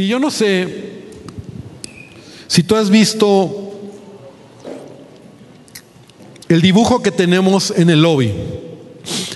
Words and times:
Y 0.00 0.06
yo 0.06 0.20
no 0.20 0.30
sé 0.30 0.92
si 2.46 2.62
tú 2.62 2.76
has 2.76 2.88
visto 2.88 3.72
el 6.48 6.62
dibujo 6.62 7.02
que 7.02 7.10
tenemos 7.10 7.72
en 7.76 7.90
el 7.90 8.02
lobby. 8.02 8.32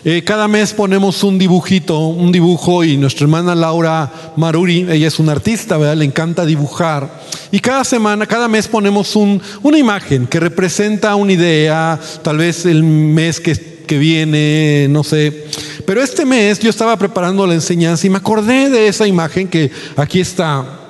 Eh, 0.05 0.23
cada 0.25 0.47
mes 0.47 0.73
ponemos 0.73 1.25
un 1.25 1.37
dibujito, 1.37 1.99
un 2.07 2.31
dibujo 2.31 2.85
y 2.85 2.97
nuestra 2.97 3.25
hermana 3.25 3.57
Laura 3.57 4.33
Maruri, 4.37 4.87
ella 4.89 5.09
es 5.09 5.19
una 5.19 5.33
artista, 5.33 5.79
¿verdad? 5.79 5.97
Le 5.97 6.05
encanta 6.05 6.47
dibujar. 6.47 7.23
Y 7.51 7.59
cada 7.59 7.83
semana, 7.83 8.29
cada 8.29 8.47
mes 8.47 8.69
ponemos 8.69 9.17
una 9.17 9.79
imagen 9.79 10.29
que 10.29 10.39
representa 10.39 11.17
una 11.17 11.33
idea, 11.33 11.99
tal 12.23 12.37
vez 12.37 12.67
el 12.67 12.85
mes 12.85 13.41
que, 13.41 13.72
que 13.87 13.99
viene, 13.99 14.87
no 14.91 15.05
sé. 15.05 15.47
Pero 15.87 16.03
este 16.03 16.25
mes 16.25 16.59
yo 16.59 16.71
estaba 16.71 16.97
preparando 16.97 17.47
la 17.47 17.55
enseñanza 17.55 18.07
y 18.07 18.11
me 18.11 18.19
acordé 18.19 18.71
de 18.71 18.89
esa 18.89 19.07
imagen 19.07 19.49
que 19.49 19.71
aquí 19.97 20.21
está. 20.21 20.81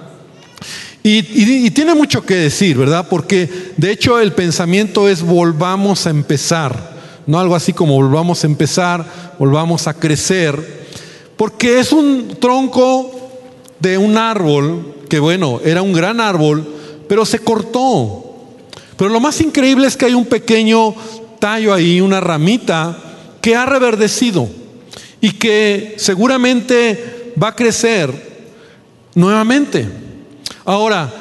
Y, 1.05 1.71
tiene 1.71 1.95
mucho 1.95 2.25
que 2.25 2.35
decir, 2.35 2.77
¿verdad? 2.77 3.07
Porque 3.11 3.49
de 3.77 3.91
hecho 3.91 4.21
el 4.21 4.33
pensamiento 4.33 5.09
es 5.09 5.23
volvamos 5.23 6.07
a 6.07 6.11
empezar, 6.11 6.93
no 7.27 7.41
algo 7.41 7.57
así 7.57 7.73
como 7.73 7.95
volvamos 7.95 8.45
a 8.45 8.47
empezar, 8.47 9.35
volvamos 9.37 9.89
a 9.89 9.95
crecer, 9.95 10.85
porque 11.37 11.81
es 11.81 11.91
un 11.91 12.37
tronco 12.41 13.11
de 13.81 13.99
un 13.99 14.17
árbol 14.17 14.95
que 15.09 15.19
bueno, 15.19 15.61
era 15.65 15.83
un 15.83 15.93
gran 15.93 16.21
árbol, 16.21 16.67
pero 17.09 17.27
se 17.27 17.41
cortó. 17.41 18.37
Pero 18.97 19.11
lo 19.11 19.21
más 19.21 19.41
increíble 19.41 19.89
es 19.89 19.97
que 19.97 20.07
hay 20.07 20.15
un 20.15 20.25
pequeño 20.25 20.95
tallo 21.43 21.75
ahí, 21.75 22.01
una 22.01 22.21
ramita, 22.21 22.97
que 23.41 23.57
ha 23.57 23.67
reverdecido 23.67 24.49
y 25.21 25.33
que 25.33 25.97
seguramente 25.99 27.35
va 27.43 27.49
a 27.49 27.57
crecer 27.57 28.13
nuevamente. 29.17 29.89
Ahora, 30.65 31.13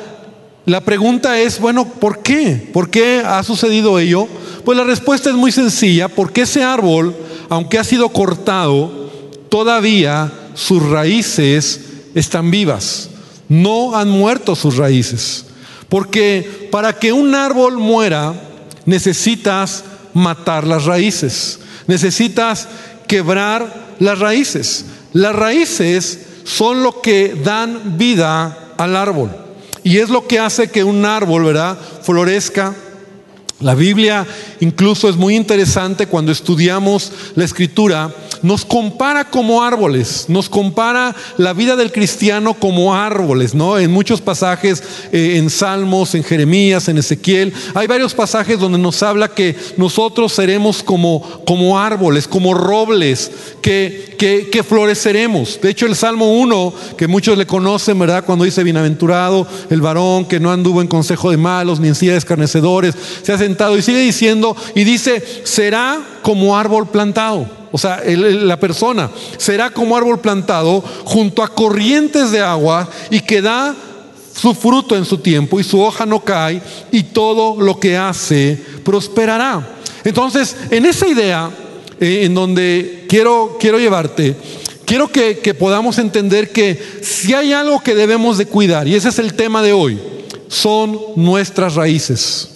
la 0.68 0.82
pregunta 0.82 1.40
es, 1.40 1.60
bueno, 1.60 1.86
¿por 1.86 2.22
qué? 2.22 2.70
¿Por 2.72 2.92
qué 2.92 3.24
ha 3.26 3.42
sucedido 3.42 3.98
ello? 3.98 4.28
Pues 4.64 4.78
la 4.78 4.84
respuesta 4.84 5.32
es 5.32 5.36
muy 5.36 5.52
sencilla, 5.52 6.08
porque 6.08 6.42
ese 6.42 6.64
árbol, 6.64 7.16
aunque 7.50 7.80
ha 7.80 7.84
sido 7.84 8.10
cortado, 8.10 9.10
todavía 9.50 10.32
sus 10.54 10.88
raíces 10.88 11.80
están 12.14 12.52
vivas. 12.52 13.10
No 13.50 13.96
han 13.98 14.08
muerto 14.08 14.56
sus 14.56 14.78
raíces. 14.78 15.48
Porque 15.90 16.70
para 16.72 16.94
que 16.94 17.12
un 17.12 17.34
árbol 17.34 17.80
muera, 17.80 18.36
necesitas 18.86 19.84
matar 20.14 20.66
las 20.66 20.86
raíces. 20.86 21.60
Necesitas 21.88 22.68
quebrar 23.08 23.96
las 24.00 24.20
raíces. 24.20 24.86
Las 25.14 25.36
raíces 25.36 26.20
son 26.44 26.84
lo 26.84 27.02
que 27.02 27.36
dan 27.44 27.98
vida 27.98 28.74
al 28.78 28.96
árbol. 28.96 29.30
Y 29.84 29.98
es 29.98 30.10
lo 30.10 30.28
que 30.28 30.40
hace 30.40 30.70
que 30.70 30.84
un 30.84 31.06
árbol, 31.06 31.46
¿verdad?, 31.46 31.78
florezca. 32.04 32.74
La 33.62 33.76
Biblia 33.76 34.26
incluso 34.60 35.08
es 35.08 35.16
muy 35.16 35.36
interesante 35.36 36.08
cuando 36.08 36.32
estudiamos 36.32 37.12
la 37.36 37.46
escritura 37.46 38.14
nos 38.42 38.66
compara 38.66 39.26
como 39.26 39.62
árboles, 39.62 40.26
nos 40.28 40.50
compara 40.50 41.16
la 41.38 41.54
vida 41.54 41.76
del 41.76 41.92
cristiano 41.92 42.54
como 42.54 42.96
árboles, 42.96 43.54
¿no? 43.54 43.78
En 43.78 43.92
muchos 43.92 44.22
pasajes, 44.22 44.84
eh, 45.12 45.36
en 45.38 45.50
Salmos, 45.50 46.16
en 46.16 46.24
Jeremías, 46.24 46.88
en 46.88 46.98
Ezequiel, 46.98 47.54
hay 47.74 47.88
varios 47.88 48.14
pasajes 48.14 48.60
donde 48.60 48.78
nos 48.78 49.04
habla 49.04 49.30
que 49.30 49.56
nosotros 49.78 50.34
seremos 50.34 50.84
como, 50.84 51.22
como 51.46 51.80
árboles, 51.80 52.28
como 52.28 52.54
robles, 52.54 53.32
que, 53.62 54.16
que, 54.18 54.50
que 54.52 54.64
floreceremos. 54.64 55.60
De 55.62 55.70
hecho, 55.70 55.86
el 55.86 55.96
Salmo 55.96 56.34
1, 56.40 56.74
que 56.98 57.08
muchos 57.08 57.38
le 57.38 57.46
conocen, 57.46 58.00
¿verdad? 58.00 58.26
Cuando 58.26 58.46
dice, 58.46 58.64
bienaventurado 58.64 59.48
el 59.70 59.82
varón 59.82 60.26
que 60.26 60.40
no 60.40 60.52
anduvo 60.52 60.82
en 60.82 60.88
consejo 60.88 61.32
de 61.32 61.38
malos, 61.38 61.80
ni 61.80 61.88
en 61.88 61.96
silla 61.96 62.14
de 62.14 62.18
escarnecedores, 62.18 62.96
se 63.22 63.32
ha 63.32 63.38
y 63.78 63.82
sigue 63.82 64.00
diciendo, 64.00 64.56
y 64.76 64.84
dice, 64.84 65.24
será 65.44 66.00
como 66.22 66.58
árbol 66.58 66.88
plantado 66.88 67.62
o 67.72 67.78
sea, 67.78 68.04
la 68.06 68.60
persona 68.60 69.10
será 69.38 69.70
como 69.70 69.96
árbol 69.96 70.20
plantado 70.20 70.84
junto 71.06 71.42
a 71.42 71.48
corrientes 71.48 72.32
de 72.32 72.42
agua 72.42 72.90
y 73.10 73.22
que 73.22 73.42
da 73.42 73.74
su 74.36 74.54
fruto 74.54 74.96
en 74.96 75.06
su 75.06 75.20
tiempo 75.20 75.60
y 75.60 75.64
su 75.64 75.80
hoja 75.80 76.06
no 76.06 76.24
cae 76.24 76.62
y 76.92 77.04
todo 77.04 77.62
lo 77.62 77.80
que 77.80 77.96
hace 77.96 78.62
prosperará. 78.84 79.78
Entonces, 80.04 80.56
en 80.70 80.86
esa 80.86 81.08
idea 81.08 81.50
eh, 82.00 82.24
en 82.26 82.34
donde 82.34 83.06
quiero, 83.08 83.58
quiero 83.60 83.80
llevarte, 83.80 84.36
quiero 84.84 85.08
que, 85.08 85.40
que 85.40 85.54
podamos 85.54 85.98
entender 85.98 86.52
que 86.52 86.82
si 87.02 87.34
hay 87.34 87.54
algo 87.54 87.82
que 87.82 87.96
debemos 87.96 88.38
de 88.38 88.48
cuidar, 88.48 88.88
y 88.88 88.96
ese 88.96 89.10
es 89.10 89.20
el 89.20 89.34
tema 89.34 89.62
de 89.62 89.72
hoy, 89.72 90.00
son 90.50 91.00
nuestras 91.16 91.76
raíces. 91.76 92.50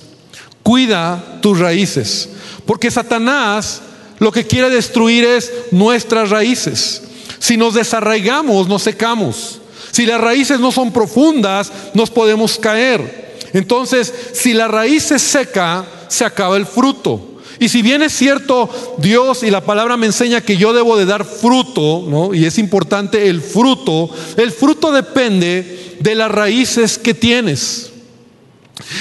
Cuida 0.66 1.38
tus 1.44 1.60
raíces, 1.60 2.28
porque 2.66 2.90
Satanás 2.90 3.82
lo 4.18 4.32
que 4.32 4.48
quiere 4.48 4.72
destruir 4.72 5.24
es 5.24 5.54
nuestras 5.70 6.32
raíces. 6.32 7.04
Si 7.38 7.56
nos 7.56 7.76
desarraigamos, 7.76 8.68
nos 8.68 8.82
secamos. 8.82 9.62
Si 9.92 10.08
las 10.08 10.20
raíces 10.20 10.60
no 10.60 10.72
son 10.72 10.92
profundas, 10.92 11.72
nos 11.94 12.10
podemos 12.10 12.58
caer. 12.58 13.38
Entonces, 13.54 14.12
si 14.34 14.56
la 14.56 14.68
raíz 14.68 15.04
se 15.04 15.20
seca, 15.20 15.86
se 16.08 16.26
acaba 16.26 16.58
el 16.58 16.66
fruto. 16.66 17.36
Y 17.60 17.70
si 17.70 17.84
bien 17.84 18.02
es 18.02 18.14
cierto, 18.14 18.68
Dios 18.98 19.44
y 19.44 19.52
la 19.52 19.64
palabra 19.64 19.98
me 19.98 20.08
enseña 20.08 20.42
que 20.42 20.58
yo 20.58 20.74
debo 20.74 20.98
de 20.98 21.06
dar 21.06 21.26
fruto. 21.26 22.34
Y 22.34 22.46
es 22.46 22.58
importante 22.58 23.30
el 23.30 23.40
fruto, 23.40 24.10
el 24.36 24.52
fruto 24.52 24.92
depende 24.92 25.98
de 26.00 26.16
las 26.16 26.32
raíces 26.32 26.98
que 26.98 27.14
tienes. 27.14 27.92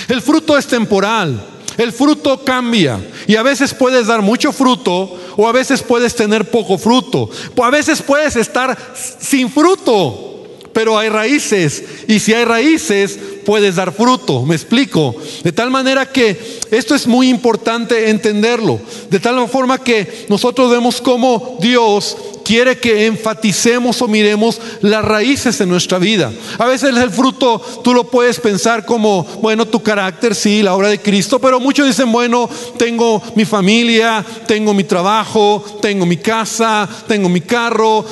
El 0.09 0.23
fruto 0.23 0.57
es 0.59 0.67
temporal. 0.67 1.51
El 1.77 1.93
fruto 1.93 2.45
cambia 2.45 3.01
y 3.27 3.35
a 3.35 3.43
veces 3.43 3.75
puedes 3.75 4.07
dar 4.07 4.23
mucho 4.23 4.53
fruto 4.53 5.19
o 5.37 5.49
a 5.49 5.53
veces 5.53 5.83
puedes 5.83 6.15
tener 6.15 6.49
poco 6.49 6.79
fruto. 6.79 7.29
O 7.57 7.65
a 7.65 7.71
veces 7.71 8.01
puedes 8.01 8.37
estar 8.37 8.79
sin 9.21 9.51
fruto 9.51 10.35
pero 10.75 10.99
hay 10.99 11.09
raíces. 11.09 11.83
Y 12.07 12.19
si 12.19 12.35
hay 12.35 12.45
raíces, 12.45 13.19
puedes 13.47 13.77
dar 13.77 13.93
fruto. 13.93 14.43
Me 14.43 14.57
explico. 14.57 15.15
De 15.43 15.53
tal 15.53 15.71
manera 15.71 16.05
que 16.05 16.61
esto 16.71 16.95
es 16.95 17.07
muy 17.07 17.31
importante 17.31 18.11
entenderlo. 18.11 18.81
De 19.09 19.21
tal 19.21 19.49
forma 19.49 19.79
que 19.79 20.27
nosotros 20.29 20.71
vemos 20.71 21.01
cómo 21.01 21.57
Dios 21.61 22.17
quiere 22.45 22.79
que 22.79 23.07
enfaticemos 23.07 24.01
o 24.03 24.09
miremos 24.09 24.61
las 24.83 25.05
raíces 25.05 25.59
de 25.59 25.67
nuestra 25.67 25.99
vida. 25.99 26.33
A 26.59 26.67
veces 26.67 26.97
el 26.97 27.11
fruto 27.11 27.61
tú 27.83 27.95
lo 27.95 28.05
puedes 28.05 28.39
pensar 28.39 28.85
como, 28.85 29.25
bueno, 29.43 29.67
tu 29.67 29.83
carácter, 29.83 30.35
sí, 30.35 30.63
la 30.63 30.75
obra 30.75 30.89
de 30.89 31.01
Cristo, 31.01 31.39
pero 31.39 31.59
muchos 31.59 31.87
dicen, 31.87 32.13
bueno, 32.13 32.49
tengo 32.77 33.23
mi 33.35 33.45
familia, 33.45 34.25
tengo 34.47 34.75
mi 34.75 34.85
trabajo, 34.85 35.65
tengo 35.81 36.07
mi 36.07 36.19
casa, 36.19 36.89
tengo 37.09 37.29
mi 37.29 37.41
carro, 37.41 38.05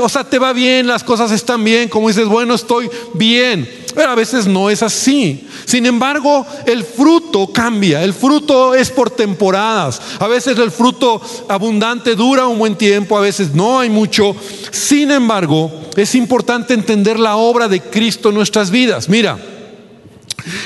o 0.00 0.08
sea, 0.08 0.24
te 0.24 0.38
va 0.38 0.52
bien, 0.52 0.86
las 0.86 1.04
cosas 1.04 1.30
están 1.32 1.62
bien, 1.64 1.88
como 1.88 2.08
dices, 2.08 2.26
bueno, 2.26 2.54
estoy 2.54 2.88
bien. 3.14 3.83
Pero 3.94 4.10
a 4.10 4.14
veces 4.14 4.46
no 4.46 4.70
es 4.70 4.82
así. 4.82 5.46
Sin 5.64 5.86
embargo, 5.86 6.44
el 6.66 6.84
fruto 6.84 7.46
cambia. 7.52 8.02
El 8.02 8.12
fruto 8.12 8.74
es 8.74 8.90
por 8.90 9.10
temporadas. 9.10 10.00
A 10.18 10.26
veces 10.26 10.58
el 10.58 10.70
fruto 10.70 11.20
abundante 11.48 12.16
dura 12.16 12.46
un 12.46 12.58
buen 12.58 12.76
tiempo, 12.76 13.16
a 13.16 13.20
veces 13.20 13.54
no 13.54 13.78
hay 13.78 13.90
mucho. 13.90 14.34
Sin 14.70 15.10
embargo, 15.10 15.70
es 15.96 16.14
importante 16.14 16.74
entender 16.74 17.18
la 17.18 17.36
obra 17.36 17.68
de 17.68 17.80
Cristo 17.80 18.30
en 18.30 18.34
nuestras 18.34 18.70
vidas. 18.70 19.08
Mira, 19.08 19.38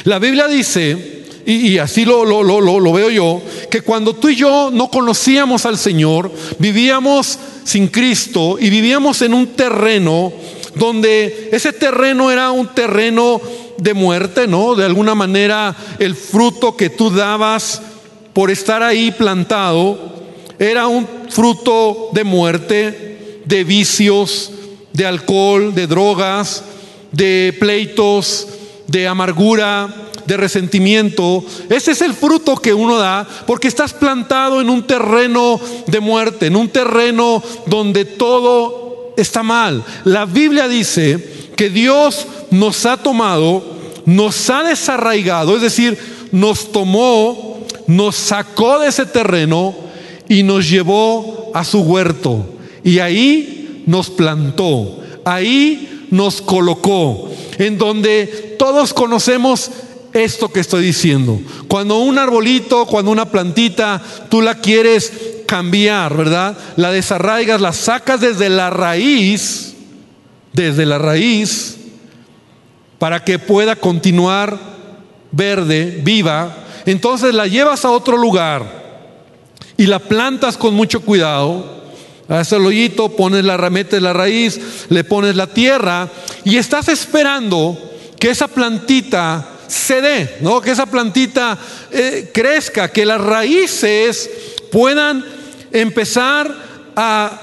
la 0.04 0.18
Biblia 0.18 0.48
dice, 0.48 1.18
y, 1.46 1.78
así 1.78 2.04
lo, 2.04 2.24
lo, 2.24 2.42
lo, 2.42 2.60
lo, 2.60 2.92
veo 2.92 3.10
yo, 3.10 3.42
que 3.70 3.80
cuando 3.80 4.14
tú 4.14 4.28
y 4.28 4.36
yo 4.36 4.70
no 4.72 4.90
conocíamos 4.90 5.66
al 5.66 5.78
Señor, 5.78 6.30
vivíamos 6.58 7.38
sin 7.64 7.88
Cristo 7.88 8.58
y 8.60 8.70
vivíamos 8.70 9.22
en 9.22 9.34
un 9.34 9.48
terreno 9.48 10.32
donde 10.78 11.50
ese 11.52 11.72
terreno 11.72 12.30
era 12.30 12.50
un 12.50 12.68
terreno 12.68 13.40
de 13.76 13.94
muerte, 13.94 14.46
¿no? 14.46 14.74
De 14.74 14.84
alguna 14.84 15.14
manera 15.14 15.74
el 15.98 16.14
fruto 16.14 16.76
que 16.76 16.90
tú 16.90 17.10
dabas 17.10 17.82
por 18.32 18.50
estar 18.50 18.82
ahí 18.82 19.10
plantado 19.10 19.98
era 20.58 20.86
un 20.86 21.06
fruto 21.28 22.10
de 22.12 22.24
muerte, 22.24 23.40
de 23.44 23.64
vicios, 23.64 24.50
de 24.92 25.06
alcohol, 25.06 25.74
de 25.74 25.86
drogas, 25.86 26.64
de 27.12 27.56
pleitos, 27.58 28.48
de 28.86 29.06
amargura, 29.06 29.88
de 30.26 30.36
resentimiento. 30.36 31.44
Ese 31.70 31.92
es 31.92 32.02
el 32.02 32.14
fruto 32.14 32.56
que 32.56 32.74
uno 32.74 32.98
da 32.98 33.26
porque 33.46 33.68
estás 33.68 33.94
plantado 33.94 34.60
en 34.60 34.68
un 34.68 34.86
terreno 34.86 35.60
de 35.86 36.00
muerte, 36.00 36.46
en 36.46 36.56
un 36.56 36.68
terreno 36.68 37.42
donde 37.66 38.04
todo 38.04 38.87
está 39.20 39.42
mal. 39.42 39.84
La 40.04 40.24
Biblia 40.24 40.68
dice 40.68 41.50
que 41.56 41.70
Dios 41.70 42.26
nos 42.50 42.86
ha 42.86 42.96
tomado, 42.96 43.62
nos 44.06 44.48
ha 44.50 44.62
desarraigado, 44.62 45.56
es 45.56 45.62
decir, 45.62 45.98
nos 46.32 46.72
tomó, 46.72 47.66
nos 47.86 48.16
sacó 48.16 48.78
de 48.78 48.88
ese 48.88 49.06
terreno 49.06 49.74
y 50.28 50.42
nos 50.42 50.68
llevó 50.68 51.50
a 51.54 51.64
su 51.64 51.80
huerto. 51.80 52.46
Y 52.84 53.00
ahí 53.00 53.82
nos 53.86 54.10
plantó, 54.10 55.00
ahí 55.24 56.06
nos 56.10 56.40
colocó. 56.40 57.28
en 57.58 57.76
donde 57.76 58.56
todos 58.56 58.94
conocemos 58.94 59.70
esto 60.12 60.50
que 60.50 60.60
estoy 60.60 60.84
diciendo. 60.84 61.40
Cuando 61.68 61.98
un 61.98 62.18
arbolito, 62.18 62.86
cuando 62.86 63.10
una 63.10 63.26
plantita, 63.26 64.00
tú 64.28 64.42
la 64.42 64.56
quieres 64.56 65.12
cambiar, 65.46 66.16
¿verdad? 66.16 66.56
La 66.76 66.92
desarraigas, 66.92 67.60
la 67.60 67.72
sacas 67.72 68.20
desde 68.20 68.48
la 68.48 68.70
raíz, 68.70 69.74
desde 70.52 70.86
la 70.86 70.98
raíz, 70.98 71.76
para 72.98 73.24
que 73.24 73.38
pueda 73.38 73.76
continuar 73.76 74.58
verde, 75.30 76.00
viva. 76.02 76.64
Entonces 76.86 77.34
la 77.34 77.46
llevas 77.46 77.84
a 77.84 77.90
otro 77.90 78.16
lugar 78.16 78.78
y 79.76 79.86
la 79.86 79.98
plantas 79.98 80.56
con 80.56 80.74
mucho 80.74 81.00
cuidado. 81.00 81.78
Haces 82.28 82.52
el 82.52 82.66
hoyito, 82.66 83.08
pones 83.16 83.44
la, 83.44 83.56
metes 83.70 84.02
la 84.02 84.12
raíz, 84.12 84.86
le 84.90 85.02
pones 85.02 85.34
la 85.34 85.46
tierra 85.46 86.10
y 86.44 86.56
estás 86.56 86.88
esperando 86.88 87.78
que 88.18 88.30
esa 88.30 88.48
plantita 88.48 89.57
se 89.68 90.00
dé, 90.00 90.36
¿no? 90.40 90.60
que 90.60 90.72
esa 90.72 90.86
plantita 90.86 91.56
eh, 91.90 92.30
crezca, 92.32 92.90
que 92.90 93.06
las 93.06 93.20
raíces 93.20 94.28
puedan 94.72 95.24
empezar 95.70 96.52
a, 96.96 97.40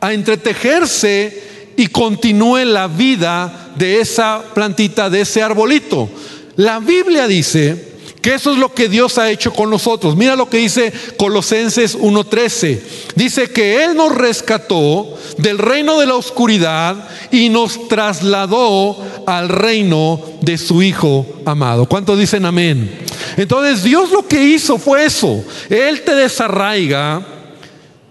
a 0.00 0.12
entretejerse 0.12 1.42
y 1.76 1.88
continúe 1.88 2.64
la 2.64 2.88
vida 2.88 3.72
de 3.76 4.00
esa 4.00 4.42
plantita, 4.54 5.10
de 5.10 5.20
ese 5.20 5.42
arbolito. 5.42 6.08
La 6.56 6.78
Biblia 6.78 7.26
dice 7.26 7.95
que 8.26 8.34
eso 8.34 8.50
es 8.50 8.58
lo 8.58 8.74
que 8.74 8.88
Dios 8.88 9.18
ha 9.18 9.30
hecho 9.30 9.52
con 9.52 9.70
nosotros. 9.70 10.16
Mira 10.16 10.34
lo 10.34 10.50
que 10.50 10.56
dice 10.56 10.92
Colosenses 11.16 11.96
1:13. 11.96 12.80
Dice 13.14 13.52
que 13.52 13.84
Él 13.84 13.94
nos 13.94 14.16
rescató 14.16 15.16
del 15.38 15.58
reino 15.58 16.00
de 16.00 16.06
la 16.06 16.16
oscuridad 16.16 17.08
y 17.30 17.50
nos 17.50 17.86
trasladó 17.86 18.96
al 19.28 19.48
reino 19.48 20.20
de 20.40 20.58
su 20.58 20.82
Hijo 20.82 21.24
amado. 21.44 21.86
¿Cuántos 21.86 22.18
dicen 22.18 22.44
amén? 22.46 22.98
Entonces 23.36 23.84
Dios 23.84 24.10
lo 24.10 24.26
que 24.26 24.42
hizo 24.42 24.76
fue 24.76 25.04
eso. 25.04 25.44
Él 25.70 26.02
te 26.02 26.16
desarraiga, 26.16 27.24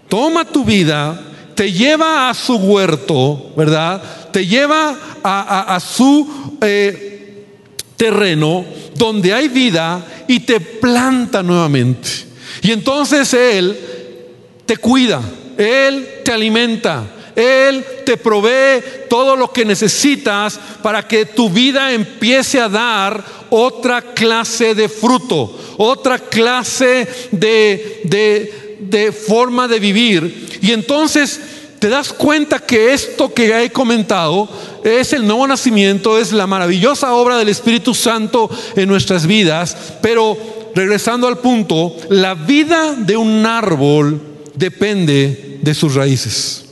toma 0.08 0.46
tu 0.46 0.64
vida, 0.64 1.20
te 1.54 1.70
lleva 1.70 2.30
a 2.30 2.34
su 2.34 2.56
huerto, 2.56 3.52
¿verdad? 3.54 4.02
Te 4.32 4.46
lleva 4.46 4.96
a, 5.22 5.78
su... 5.78 6.56
Eh, 6.62 7.15
terreno 7.96 8.64
donde 8.94 9.32
hay 9.32 9.48
vida 9.48 10.04
y 10.28 10.40
te 10.40 10.60
planta 10.60 11.42
nuevamente. 11.42 12.08
Y 12.62 12.72
entonces 12.72 13.32
Él 13.34 13.76
te 14.64 14.76
cuida, 14.76 15.20
Él 15.56 16.20
te 16.24 16.32
alimenta, 16.32 17.04
Él 17.34 17.84
te 18.04 18.16
provee 18.16 18.82
todo 19.08 19.36
lo 19.36 19.52
que 19.52 19.64
necesitas 19.64 20.58
para 20.82 21.06
que 21.06 21.26
tu 21.26 21.50
vida 21.50 21.92
empiece 21.92 22.60
a 22.60 22.68
dar 22.68 23.24
otra 23.50 24.02
clase 24.02 24.74
de 24.74 24.88
fruto, 24.88 25.58
otra 25.76 26.18
clase 26.18 27.06
de, 27.30 28.00
de, 28.04 28.78
de 28.80 29.12
forma 29.12 29.68
de 29.68 29.78
vivir. 29.78 30.58
Y 30.62 30.72
entonces 30.72 31.40
te 31.78 31.88
das 31.88 32.12
cuenta 32.12 32.58
que 32.58 32.92
esto 32.92 33.32
que 33.32 33.64
he 33.64 33.70
comentado 33.70 34.48
es 34.84 35.12
el 35.12 35.26
nuevo 35.26 35.46
nacimiento, 35.46 36.18
es 36.18 36.32
la 36.32 36.46
maravillosa 36.46 37.14
obra 37.14 37.36
del 37.36 37.48
Espíritu 37.48 37.94
Santo 37.94 38.50
en 38.76 38.88
nuestras 38.88 39.26
vidas, 39.26 39.76
pero 40.00 40.36
regresando 40.74 41.26
al 41.26 41.38
punto, 41.38 41.96
la 42.10 42.34
vida 42.34 42.94
de 42.94 43.16
un 43.16 43.44
árbol 43.44 44.20
depende 44.54 45.58
de 45.62 45.74
sus 45.74 45.94
raíces. 45.94 46.64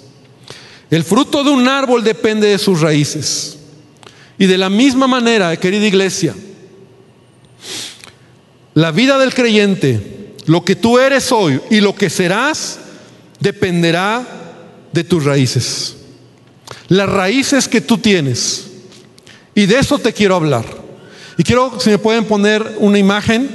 El 0.91 1.05
fruto 1.05 1.43
de 1.43 1.51
un 1.51 1.67
árbol 1.69 2.05
depende 2.05 2.49
de 2.49 2.59
sus 2.59 2.81
raíces. 2.81 3.59
Y 4.39 4.47
de 4.47 4.59
la 4.59 4.69
misma 4.69 5.07
manera, 5.07 5.57
querida 5.57 5.87
iglesia, 5.87 6.35
la 8.75 8.91
vida 8.91 9.19
del 9.19 9.33
creyente, 9.33 10.35
lo 10.47 10.65
que 10.65 10.77
tú 10.77 10.99
eres 10.99 11.31
hoy 11.31 11.61
y 11.71 11.81
lo 11.81 11.95
que 11.95 12.11
serás, 12.11 12.79
dependerá 13.41 14.44
de 14.95 15.03
tus 15.03 15.25
raíces. 15.25 15.97
Las 16.89 17.09
raíces 17.09 17.67
que 17.67 17.81
tú 17.81 17.99
tienes. 17.99 18.67
Y 19.55 19.67
de 19.67 19.79
eso 19.79 19.99
te 19.99 20.13
quiero 20.13 20.37
hablar. 20.37 20.65
Y 21.37 21.43
quiero, 21.43 21.81
si 21.81 21.91
me 21.91 21.99
pueden 21.99 22.25
poner 22.25 22.77
una 22.79 22.99
imagen. 22.99 23.51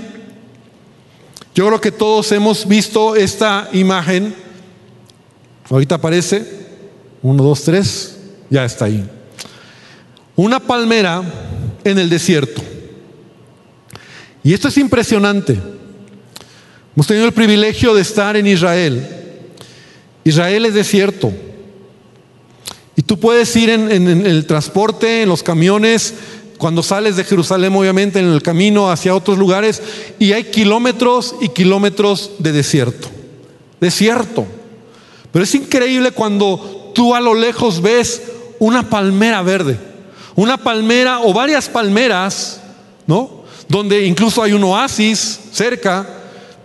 Yo 1.55 1.65
creo 1.67 1.81
que 1.81 1.91
todos 1.91 2.31
hemos 2.33 2.67
visto 2.67 3.15
esta 3.15 3.69
imagen. 3.71 4.35
Ahorita 5.69 5.95
aparece. 5.95 6.45
Uno, 7.21 7.41
dos, 7.41 7.63
tres. 7.63 8.17
Ya 8.49 8.65
está 8.65 8.85
ahí. 8.85 9.09
Una 10.35 10.59
palmera 10.59 11.23
en 11.85 11.99
el 11.99 12.09
desierto. 12.09 12.61
Y 14.43 14.53
esto 14.53 14.67
es 14.67 14.77
impresionante. 14.77 15.57
Hemos 16.95 17.07
tenido 17.07 17.27
el 17.27 17.33
privilegio 17.33 17.93
de 17.93 18.01
estar 18.01 18.35
en 18.35 18.47
Israel 18.47 19.18
Israel 20.29 20.65
es 20.65 20.73
desierto. 20.73 21.31
Y 22.95 23.01
tú 23.01 23.19
puedes 23.19 23.55
ir 23.55 23.69
en, 23.69 23.91
el 24.25 24.45
transporte, 24.45 25.23
en 25.23 25.29
los 25.29 25.43
camiones, 25.43 26.13
cuando 26.57 26.83
sales 26.83 27.15
de 27.15 27.23
Jerusalén, 27.23 27.73
obviamente, 27.75 28.19
en 28.19 28.27
el 28.27 28.41
camino 28.41 28.91
hacia 28.91 29.15
otros 29.15 29.37
lugares, 29.37 29.81
y 30.19 30.33
hay 30.33 30.45
kilómetros 30.45 31.35
y 31.41 31.49
kilómetros 31.49 32.31
de 32.39 32.51
desierto. 32.51 33.07
Desierto. 33.79 34.45
Pero 35.31 35.43
es 35.43 35.55
increíble 35.55 36.11
cuando 36.11 36.91
tú 36.93 37.15
a 37.15 37.21
lo 37.21 37.33
lejos 37.33 37.81
ves 37.81 38.21
una 38.59 38.89
palmera 38.89 39.41
verde, 39.41 39.79
una 40.35 40.57
palmera 40.57 41.21
o 41.21 41.33
varias 41.33 41.69
palmeras, 41.69 42.61
¿no? 43.07 43.45
Donde 43.69 44.05
incluso 44.05 44.43
hay 44.43 44.53
un 44.53 44.63
oasis 44.63 45.39
cerca 45.53 46.18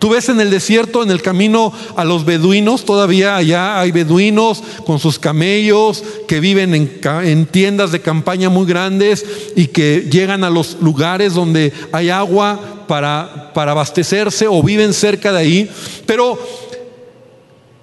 Tú 0.05 0.11
ves 0.11 0.29
en 0.29 0.39
el 0.39 0.51
desierto, 0.51 1.03
en 1.03 1.11
el 1.11 1.23
camino 1.23 1.73
a 1.97 2.05
los 2.05 2.27
beduinos, 2.27 2.85
todavía 2.85 3.37
allá 3.37 3.81
hay 3.81 3.91
beduinos 3.91 4.62
con 4.85 4.99
sus 4.99 5.19
camellos 5.19 6.05
que 6.29 6.41
viven 6.41 6.75
en, 6.75 7.47
tiendas 7.47 7.91
de 7.91 8.03
campaña 8.03 8.51
muy 8.51 8.67
grandes 8.67 9.25
y 9.56 9.69
que 9.69 10.06
llegan 10.12 10.45
a 10.45 10.51
los 10.51 10.77
lugares 10.83 11.33
donde 11.33 11.73
hay 11.91 12.11
agua 12.11 12.85
para, 12.87 13.55
para 13.55 13.71
abastecerse 13.71 14.47
o 14.47 14.62
viven 14.62 14.93
cerca 14.93 15.33
de 15.33 15.39
ahí. 15.39 15.71
Pero, 16.05 16.39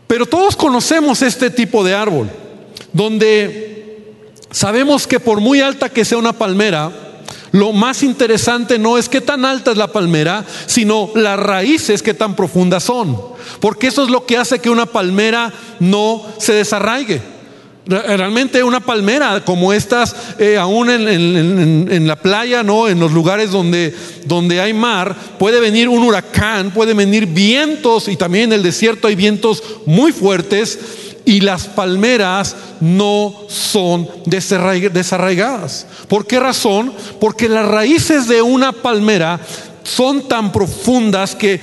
pero 0.05 0.27
todos 0.27 0.55
conocemos 0.55 1.23
este 1.23 1.49
tipo 1.49 1.83
de 1.83 1.95
árbol, 1.95 2.29
donde 2.93 4.13
sabemos 4.51 5.07
que 5.07 5.19
por 5.19 5.41
muy 5.41 5.59
alta 5.59 5.89
que 5.89 6.05
sea 6.05 6.19
una 6.19 6.33
palmera, 6.33 6.91
lo 7.51 7.73
más 7.73 8.03
interesante 8.03 8.79
no 8.79 8.97
es 8.97 9.09
qué 9.09 9.21
tan 9.21 9.45
alta 9.45 9.71
es 9.71 9.77
la 9.77 9.91
palmera, 9.91 10.45
sino 10.67 11.09
las 11.15 11.39
raíces 11.39 12.01
que 12.01 12.13
tan 12.13 12.35
profundas 12.35 12.83
son. 12.83 13.17
Porque 13.59 13.87
eso 13.87 14.03
es 14.03 14.09
lo 14.09 14.25
que 14.25 14.37
hace 14.37 14.59
que 14.59 14.69
una 14.69 14.85
palmera 14.85 15.51
no 15.79 16.25
se 16.37 16.53
desarraigue. 16.53 17.21
Realmente 17.85 18.63
una 18.63 18.79
palmera 18.79 19.43
como 19.43 19.73
estas, 19.73 20.15
eh, 20.37 20.55
aún 20.55 20.89
en, 20.89 22.07
la 22.07 22.15
playa, 22.15 22.61
¿no? 22.61 22.87
en 22.87 22.99
los 22.99 23.11
lugares 23.11 23.51
donde, 23.51 23.93
donde 24.25 24.61
hay 24.61 24.71
mar, 24.71 25.15
puede 25.39 25.59
venir 25.59 25.89
un 25.89 26.03
huracán, 26.03 26.71
puede 26.71 26.93
venir 26.93 27.25
vientos 27.25 28.07
y 28.07 28.15
también 28.15 28.45
en 28.45 28.53
el 28.53 28.63
desierto 28.63 29.07
hay 29.07 29.15
vientos 29.15 29.63
muy 29.87 30.11
fuertes 30.11 30.79
y 31.25 31.41
las 31.41 31.67
palmeras 31.67 32.55
no 32.79 33.33
son 33.47 34.09
desarraigadas. 34.25 35.85
¿Por 36.07 36.25
qué 36.25 36.39
razón? 36.39 36.93
Porque 37.19 37.47
las 37.47 37.67
raíces 37.67 38.27
de 38.27 38.41
una 38.41 38.71
palmera 38.71 39.39
son 39.83 40.27
tan 40.27 40.51
profundas 40.51 41.35
que, 41.35 41.59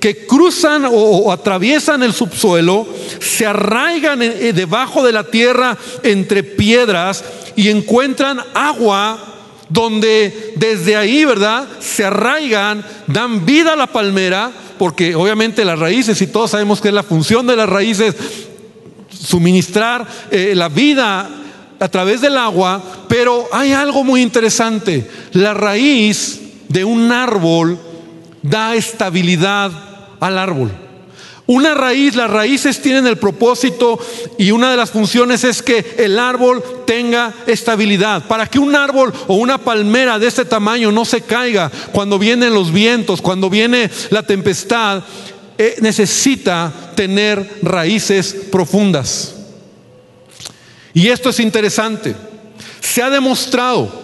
que 0.00 0.26
cruzan 0.26 0.86
o, 0.90 1.30
atraviesan 1.30 2.02
el 2.02 2.12
subsuelo, 2.12 2.86
se 3.20 3.46
arraigan 3.46 4.18
debajo 4.18 5.04
de 5.04 5.12
la 5.12 5.24
tierra 5.24 5.76
entre 6.02 6.42
piedras 6.42 7.24
y 7.54 7.68
encuentran 7.68 8.40
agua 8.54 9.32
donde 9.68 10.52
desde 10.56 10.96
ahí, 10.96 11.24
¿verdad? 11.24 11.66
Se 11.80 12.04
arraigan, 12.04 12.84
dan 13.06 13.46
vida 13.46 13.72
a 13.72 13.76
la 13.76 13.86
palmera, 13.86 14.52
porque 14.78 15.14
obviamente 15.14 15.64
las 15.64 15.78
raíces, 15.78 16.20
y 16.20 16.26
todos 16.26 16.50
sabemos 16.50 16.80
que 16.80 16.88
es 16.88 16.94
la 16.94 17.02
función 17.02 17.46
de 17.46 17.56
las 17.56 17.68
raíces, 17.68 18.14
suministrar 19.22 20.06
eh, 20.30 20.52
la 20.54 20.68
vida 20.68 21.28
a 21.78 21.88
través 21.88 22.20
del 22.20 22.36
agua, 22.36 22.82
pero 23.08 23.48
hay 23.52 23.72
algo 23.72 24.04
muy 24.04 24.22
interesante. 24.22 25.08
La 25.32 25.54
raíz 25.54 26.40
de 26.68 26.84
un 26.84 27.10
árbol 27.10 27.78
da 28.42 28.74
estabilidad 28.74 29.70
al 30.20 30.38
árbol. 30.38 30.70
Una 31.46 31.74
raíz, 31.74 32.14
las 32.14 32.30
raíces 32.30 32.80
tienen 32.80 33.06
el 33.06 33.18
propósito 33.18 33.98
y 34.38 34.52
una 34.52 34.70
de 34.70 34.76
las 34.76 34.90
funciones 34.90 35.42
es 35.42 35.60
que 35.60 35.96
el 35.98 36.18
árbol 36.18 36.62
tenga 36.86 37.34
estabilidad. 37.46 38.26
Para 38.28 38.46
que 38.46 38.60
un 38.60 38.76
árbol 38.76 39.12
o 39.26 39.34
una 39.34 39.58
palmera 39.58 40.20
de 40.20 40.28
este 40.28 40.44
tamaño 40.44 40.92
no 40.92 41.04
se 41.04 41.22
caiga 41.22 41.70
cuando 41.92 42.18
vienen 42.18 42.54
los 42.54 42.72
vientos, 42.72 43.20
cuando 43.20 43.50
viene 43.50 43.90
la 44.10 44.22
tempestad, 44.22 45.02
eh, 45.68 45.76
necesita 45.80 46.92
tener 46.94 47.58
raíces 47.62 48.34
profundas. 48.50 49.34
Y 50.94 51.08
esto 51.08 51.30
es 51.30 51.40
interesante. 51.40 52.14
Se 52.80 53.02
ha 53.02 53.10
demostrado 53.10 54.02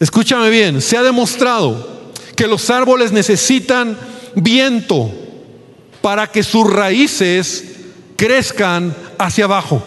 escúchame 0.00 0.50
bien, 0.50 0.80
se 0.80 0.96
ha 0.96 1.02
demostrado 1.02 2.12
que 2.36 2.46
los 2.46 2.70
árboles 2.70 3.12
necesitan 3.12 3.98
viento 4.34 5.10
para 6.00 6.28
que 6.28 6.42
sus 6.42 6.70
raíces 6.70 7.64
crezcan 8.16 8.94
hacia 9.18 9.44
abajo, 9.44 9.82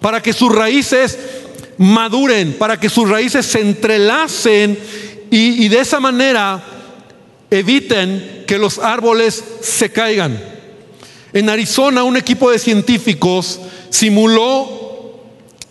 para 0.00 0.22
que 0.22 0.32
sus 0.32 0.54
raíces 0.54 1.18
maduren, 1.78 2.52
para 2.54 2.78
que 2.78 2.88
sus 2.88 3.08
raíces 3.08 3.46
se 3.46 3.60
entrelacen 3.60 4.78
y, 5.30 5.64
y 5.64 5.68
de 5.68 5.80
esa 5.80 5.98
manera 5.98 6.62
eviten 7.52 8.44
que 8.46 8.58
los 8.58 8.78
árboles 8.78 9.44
se 9.60 9.92
caigan. 9.92 10.42
En 11.34 11.50
Arizona 11.50 12.02
un 12.02 12.16
equipo 12.16 12.50
de 12.50 12.58
científicos 12.58 13.60
simuló 13.90 15.20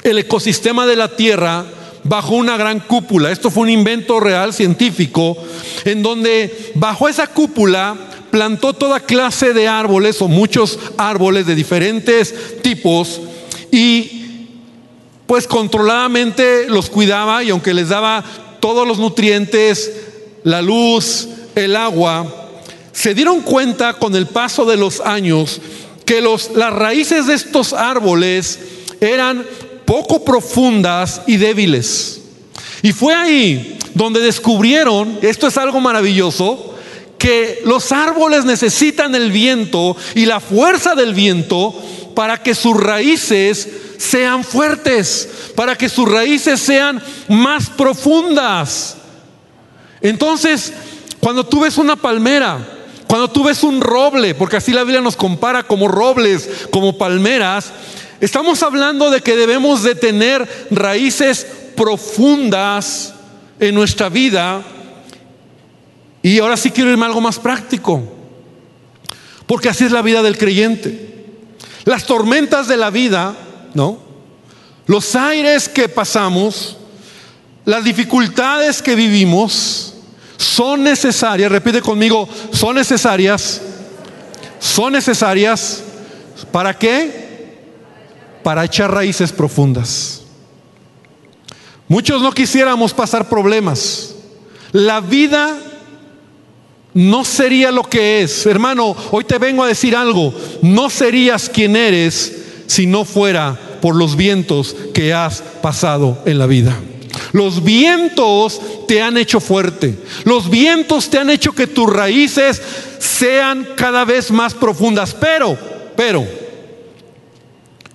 el 0.03 0.19
ecosistema 0.19 0.85
de 0.85 0.95
la 0.95 1.15
Tierra 1.15 1.65
bajo 2.03 2.35
una 2.35 2.55
gran 2.55 2.81
cúpula. 2.81 3.31
Esto 3.31 3.49
fue 3.49 3.63
un 3.63 3.69
invento 3.69 4.19
real 4.19 4.53
científico 4.53 5.35
en 5.83 6.03
donde 6.03 6.71
bajo 6.75 7.09
esa 7.09 7.27
cúpula 7.27 7.95
plantó 8.29 8.73
toda 8.73 8.99
clase 8.99 9.53
de 9.53 9.67
árboles 9.67 10.21
o 10.21 10.27
muchos 10.27 10.79
árboles 10.97 11.47
de 11.47 11.55
diferentes 11.55 12.61
tipos 12.61 13.21
y 13.71 14.47
pues 15.25 15.47
controladamente 15.47 16.67
los 16.67 16.89
cuidaba 16.89 17.43
y 17.43 17.49
aunque 17.49 17.73
les 17.73 17.89
daba 17.89 18.23
todos 18.59 18.87
los 18.87 18.99
nutrientes, 18.99 19.91
la 20.43 20.61
luz, 20.61 21.27
el 21.55 21.75
agua, 21.75 22.25
se 22.91 23.13
dieron 23.13 23.41
cuenta 23.41 23.93
con 23.93 24.15
el 24.15 24.27
paso 24.27 24.65
de 24.65 24.77
los 24.77 24.99
años 24.99 25.61
que 26.05 26.21
los, 26.21 26.51
las 26.51 26.73
raíces 26.73 27.27
de 27.27 27.33
estos 27.33 27.73
árboles 27.73 28.59
eran 28.99 29.45
poco 29.85 30.23
profundas 30.23 31.21
y 31.27 31.37
débiles. 31.37 32.21
Y 32.81 32.93
fue 32.93 33.13
ahí 33.13 33.77
donde 33.93 34.19
descubrieron, 34.19 35.19
esto 35.21 35.47
es 35.47 35.57
algo 35.57 35.79
maravilloso, 35.79 36.75
que 37.17 37.61
los 37.65 37.91
árboles 37.91 38.45
necesitan 38.45 39.13
el 39.13 39.31
viento 39.31 39.95
y 40.15 40.25
la 40.25 40.39
fuerza 40.39 40.95
del 40.95 41.13
viento 41.13 41.73
para 42.15 42.41
que 42.41 42.55
sus 42.55 42.75
raíces 42.75 43.67
sean 43.97 44.43
fuertes, 44.43 45.29
para 45.55 45.77
que 45.77 45.87
sus 45.87 46.09
raíces 46.09 46.59
sean 46.59 47.01
más 47.27 47.69
profundas. 47.69 48.97
Entonces, 50.01 50.73
cuando 51.21 51.45
tú 51.45 51.61
ves 51.61 51.77
una 51.77 51.95
palmera, 51.95 52.57
cuando 53.07 53.29
tú 53.29 53.43
ves 53.43 53.63
un 53.63 53.79
roble, 53.79 54.35
porque 54.35 54.57
así 54.57 54.73
la 54.73 54.83
Biblia 54.83 55.01
nos 55.01 55.15
compara 55.15 55.63
como 55.63 55.87
robles, 55.87 56.49
como 56.71 56.97
palmeras, 56.97 57.71
estamos 58.19 58.63
hablando 58.63 59.11
de 59.11 59.21
que 59.21 59.35
debemos 59.35 59.83
de 59.83 59.95
tener 59.95 60.67
raíces 60.71 61.45
profundas 61.75 63.13
en 63.59 63.75
nuestra 63.75 64.09
vida. 64.09 64.63
Y 66.23 66.39
ahora 66.39 66.57
sí 66.57 66.71
quiero 66.71 66.89
irme 66.89 67.03
a 67.03 67.07
algo 67.07 67.21
más 67.21 67.37
práctico, 67.37 68.01
porque 69.45 69.69
así 69.69 69.85
es 69.85 69.91
la 69.91 70.01
vida 70.01 70.23
del 70.23 70.37
creyente. 70.37 71.25
Las 71.85 72.05
tormentas 72.05 72.67
de 72.67 72.77
la 72.77 72.89
vida, 72.89 73.35
¿no? 73.75 73.99
Los 74.87 75.15
aires 75.15 75.69
que 75.69 75.87
pasamos, 75.87 76.77
las 77.65 77.83
dificultades 77.83 78.81
que 78.81 78.95
vivimos, 78.95 79.90
son 80.41 80.83
necesarias, 80.83 81.51
repite 81.51 81.81
conmigo, 81.81 82.27
son 82.51 82.75
necesarias, 82.75 83.61
son 84.59 84.93
necesarias, 84.93 85.83
¿para 86.51 86.77
qué? 86.77 87.59
Para 88.43 88.65
echar 88.65 88.91
raíces 88.91 89.31
profundas. 89.31 90.23
Muchos 91.87 92.21
no 92.23 92.31
quisiéramos 92.31 92.93
pasar 92.93 93.29
problemas. 93.29 94.15
La 94.71 94.99
vida 94.99 95.59
no 96.93 97.23
sería 97.23 97.69
lo 97.69 97.83
que 97.83 98.23
es. 98.23 98.45
Hermano, 98.45 98.95
hoy 99.11 99.25
te 99.25 99.37
vengo 99.37 99.63
a 99.63 99.67
decir 99.67 99.95
algo. 99.95 100.33
No 100.63 100.89
serías 100.89 101.49
quien 101.49 101.75
eres 101.75 102.63
si 102.65 102.87
no 102.87 103.05
fuera 103.05 103.59
por 103.79 103.95
los 103.95 104.15
vientos 104.15 104.75
que 104.93 105.13
has 105.13 105.41
pasado 105.61 106.17
en 106.25 106.39
la 106.39 106.47
vida. 106.47 106.75
Los 107.31 107.63
vientos 107.63 108.59
te 108.87 109.01
han 109.01 109.17
hecho 109.17 109.39
fuerte. 109.39 109.95
Los 110.25 110.49
vientos 110.49 111.09
te 111.09 111.17
han 111.17 111.29
hecho 111.29 111.53
que 111.53 111.67
tus 111.67 111.91
raíces 111.91 112.61
sean 112.99 113.69
cada 113.75 114.05
vez 114.05 114.31
más 114.31 114.53
profundas. 114.53 115.15
Pero, 115.19 115.57
pero, 115.95 116.25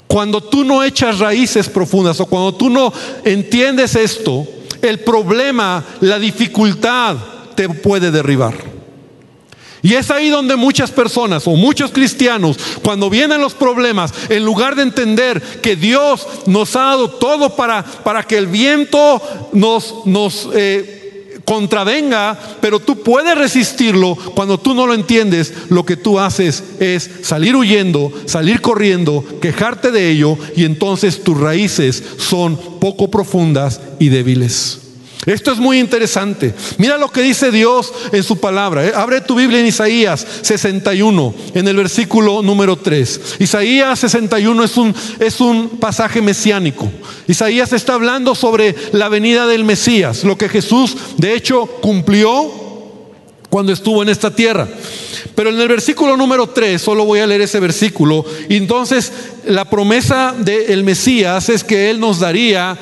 cuando 0.07 0.43
tú 0.43 0.65
no 0.65 0.83
echas 0.83 1.19
raíces 1.19 1.69
profundas 1.69 2.19
o 2.21 2.27
cuando 2.27 2.55
tú 2.55 2.71
no 2.71 2.93
entiendes 3.25 3.95
esto, 3.95 4.47
el 4.81 5.01
problema, 5.01 5.85
la 6.01 6.19
dificultad 6.19 7.17
te 7.55 7.69
puede 7.69 8.11
derribar. 8.11 8.76
Y 9.87 9.95
es 9.95 10.11
ahí 10.11 10.31
donde 10.31 10.57
muchas 10.57 10.91
personas 10.91 11.47
o 11.47 11.53
muchos 11.53 11.93
cristianos, 11.93 12.59
cuando 12.83 13.09
vienen 13.09 13.41
los 13.41 13.55
problemas, 13.55 14.13
en 14.29 14.45
lugar 14.45 14.75
de 14.75 14.83
entender 14.83 15.41
que 15.63 15.77
Dios 15.77 16.27
nos 16.47 16.75
ha 16.75 16.87
dado 16.87 17.09
todo 17.09 17.55
para, 17.55 17.85
para 17.85 18.25
que 18.25 18.37
el 18.37 18.49
viento 18.49 19.23
nos, 19.53 20.05
nos 20.05 20.49
eh, 20.55 21.39
contravenga, 21.45 22.37
pero 22.61 22.81
tú 22.81 23.01
puedes 23.01 23.39
resistirlo, 23.39 24.17
cuando 24.35 24.59
tú 24.59 24.75
no 24.75 24.89
lo 24.89 24.95
entiendes, 24.95 25.53
lo 25.69 25.87
que 25.87 25.97
tú 25.97 26.19
haces 26.19 26.65
es 26.81 27.09
salir 27.23 27.55
huyendo, 27.55 28.13
salir 28.27 28.61
corriendo, 28.61 29.25
quejarte 29.41 29.93
de 29.93 30.11
ello 30.11 30.37
y 30.57 30.65
entonces 30.65 31.23
tus 31.23 31.39
raíces 31.39 32.03
son 32.19 32.57
poco 32.81 33.09
profundas 33.09 33.81
y 34.01 34.09
débiles. 34.09 34.86
Esto 35.27 35.51
es 35.51 35.59
muy 35.59 35.81
interesante. 35.81 36.55
Mira 36.79 36.97
lo 36.97 37.11
que 37.11 37.21
dice 37.21 37.51
Dios 37.51 37.93
en 38.13 38.23
su 38.23 38.39
palabra. 38.39 38.87
Eh, 38.87 38.93
abre 38.95 39.21
tu 39.21 39.35
Biblia 39.35 39.59
en 39.59 39.67
Isaías 39.67 40.25
61, 40.43 41.35
en 41.53 41.67
el 41.67 41.77
versículo 41.77 42.43
número 42.43 42.77
3. 42.77 43.21
Isaías 43.41 43.99
61 43.99 44.63
es 44.63 44.77
un, 44.77 44.95
es 45.19 45.41
un 45.41 45.69
pasaje 45.81 46.23
mesiánico. 46.23 46.89
Isaías 47.27 47.73
está 47.73 47.95
hablando 47.95 48.37
sobre 48.37 48.77
la 48.93 49.09
venida 49.09 49.49
del 49.49 49.65
Mesías, 49.65 50.23
lo 50.23 50.39
que 50.39 50.49
Jesús 50.49 50.97
de 51.17 51.35
hecho 51.35 51.67
cumplió 51.81 52.67
cuando 53.51 53.73
estuvo 53.73 54.03
en 54.05 54.11
esta 54.11 54.31
tierra. 54.31 54.69
Pero 55.35 55.51
en 55.51 55.61
el 55.61 55.69
versículo 55.69 56.17
número 56.17 56.49
3, 56.49 56.81
solo 56.81 57.05
voy 57.05 57.21
a 57.21 57.27
leer 57.27 57.43
ese 57.43 57.61
versículo, 57.61 58.25
entonces 58.49 59.13
la 59.47 59.65
promesa 59.65 60.35
del 60.39 60.85
Mesías 60.85 61.49
es 61.49 61.65
que 61.65 61.91
Él 61.91 62.01
nos 62.01 62.21
daría 62.21 62.79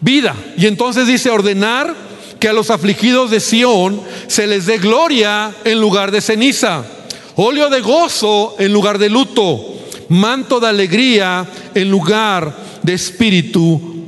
vida. 0.00 0.34
Y 0.56 0.66
entonces 0.66 1.06
dice 1.06 1.30
ordenar 1.30 1.94
que 2.38 2.48
a 2.48 2.52
los 2.52 2.70
afligidos 2.70 3.30
de 3.30 3.40
Sión 3.40 4.00
se 4.26 4.46
les 4.46 4.66
dé 4.66 4.78
gloria 4.78 5.54
en 5.64 5.80
lugar 5.80 6.10
de 6.10 6.20
ceniza, 6.20 6.84
óleo 7.36 7.68
de 7.68 7.80
gozo 7.80 8.56
en 8.58 8.72
lugar 8.72 8.98
de 8.98 9.10
luto, 9.10 9.78
manto 10.08 10.58
de 10.58 10.68
alegría 10.68 11.46
en 11.74 11.90
lugar 11.90 12.56
de 12.82 12.94
espíritu 12.94 14.06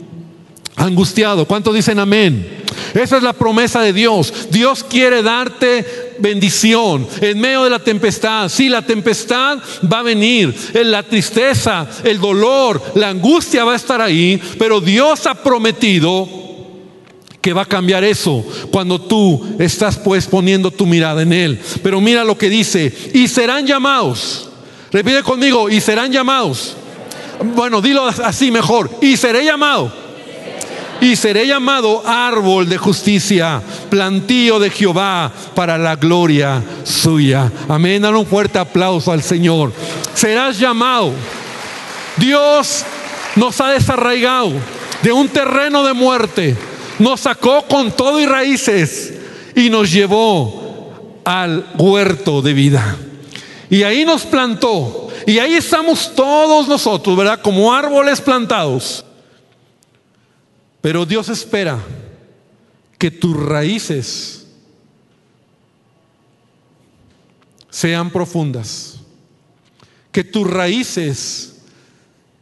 angustiado. 0.77 1.47
¿Cuántos 1.47 1.75
dicen 1.75 1.99
amén? 1.99 2.62
Esa 2.95 3.17
es 3.17 3.23
la 3.23 3.33
promesa 3.33 3.81
de 3.81 3.93
Dios. 3.93 4.49
Dios 4.51 4.85
quiere 4.85 5.23
darte 5.23 6.13
bendición 6.19 7.07
en 7.21 7.41
medio 7.41 7.65
de 7.65 7.71
la 7.71 7.79
tempestad. 7.79 8.49
Sí, 8.49 8.69
la 8.69 8.83
tempestad 8.83 9.59
va 9.93 10.01
a 10.01 10.03
venir, 10.03 10.55
la 10.75 11.03
tristeza, 11.03 11.89
el 12.05 12.21
dolor, 12.21 12.83
la 12.95 13.09
angustia 13.09 13.65
va 13.65 13.73
a 13.73 13.77
estar 13.77 14.01
ahí, 14.01 14.41
pero 14.59 14.81
Dios 14.81 15.27
ha 15.27 15.35
prometido 15.35 16.29
que 17.41 17.53
va 17.53 17.63
a 17.63 17.67
cambiar 17.67 18.05
eso 18.05 18.45
cuando 18.71 19.01
tú 19.01 19.57
estás 19.59 19.99
pues 19.99 20.27
poniendo 20.27 20.71
tu 20.71 20.87
mirada 20.87 21.23
en 21.23 21.33
Él. 21.33 21.61
Pero 21.83 22.01
mira 22.01 22.25
lo 22.25 22.39
que 22.39 22.49
dice, 22.49 22.93
y 23.13 23.27
serán 23.27 23.67
llamados. 23.67 24.49
Repite 24.93 25.23
conmigo, 25.23 25.69
y 25.69 25.81
serán 25.81 26.13
llamados. 26.13 26.77
Bueno, 27.57 27.81
dilo 27.81 28.07
así 28.07 28.53
mejor, 28.53 28.91
y 29.01 29.17
seré 29.17 29.45
llamado 29.45 30.02
y 31.03 31.17
seré 31.17 31.49
llamado 31.49 32.01
árbol 32.07 32.69
de 32.69 32.79
justicia, 32.79 33.61
plantío 33.91 34.61
de 34.61 34.71
Jehová 34.71 35.33
para 35.53 35.77
la 35.77 35.97
gloria 35.97 36.63
suya. 36.85 37.51
Amén. 37.69 38.03
Dan 38.03 38.15
un 38.15 38.25
fuerte 38.25 38.61
aplauso 38.61 39.11
al 39.11 39.21
Señor. 39.21 39.73
Serás 40.15 40.61
llamado. 40.61 41.13
Dios 42.17 42.85
nos 43.35 43.61
ha 43.61 43.71
desarraigado 43.73 44.53
de 45.03 45.11
un 45.11 45.29
terreno 45.29 45.83
de 45.83 45.93
muerte. 45.93 46.57
Nos 47.01 47.23
sacó 47.23 47.63
con 47.63 47.91
todo 47.91 48.21
y 48.21 48.27
raíces 48.27 49.13
y 49.57 49.71
nos 49.71 49.91
llevó 49.91 51.19
al 51.25 51.67
huerto 51.79 52.43
de 52.43 52.53
vida. 52.53 52.97
Y 53.69 53.83
ahí 53.83 54.05
nos 54.05 54.23
plantó. 54.23 55.09
Y 55.27 55.41
ahí 55.41 55.55
estamos 55.55 56.13
todos 56.15 56.69
nosotros, 56.69 57.17
¿verdad? 57.17 57.41
Como 57.43 57.75
árboles 57.75 58.21
plantados 58.21 59.05
pero 60.83 61.07
Dios 61.07 61.31
espera 61.31 61.83
que 62.99 63.11
tus 63.11 63.35
raíces 63.35 64.47
sean 67.71 68.11
profundas, 68.11 69.01
que 70.11 70.23
tus 70.23 70.47
raíces 70.47 71.63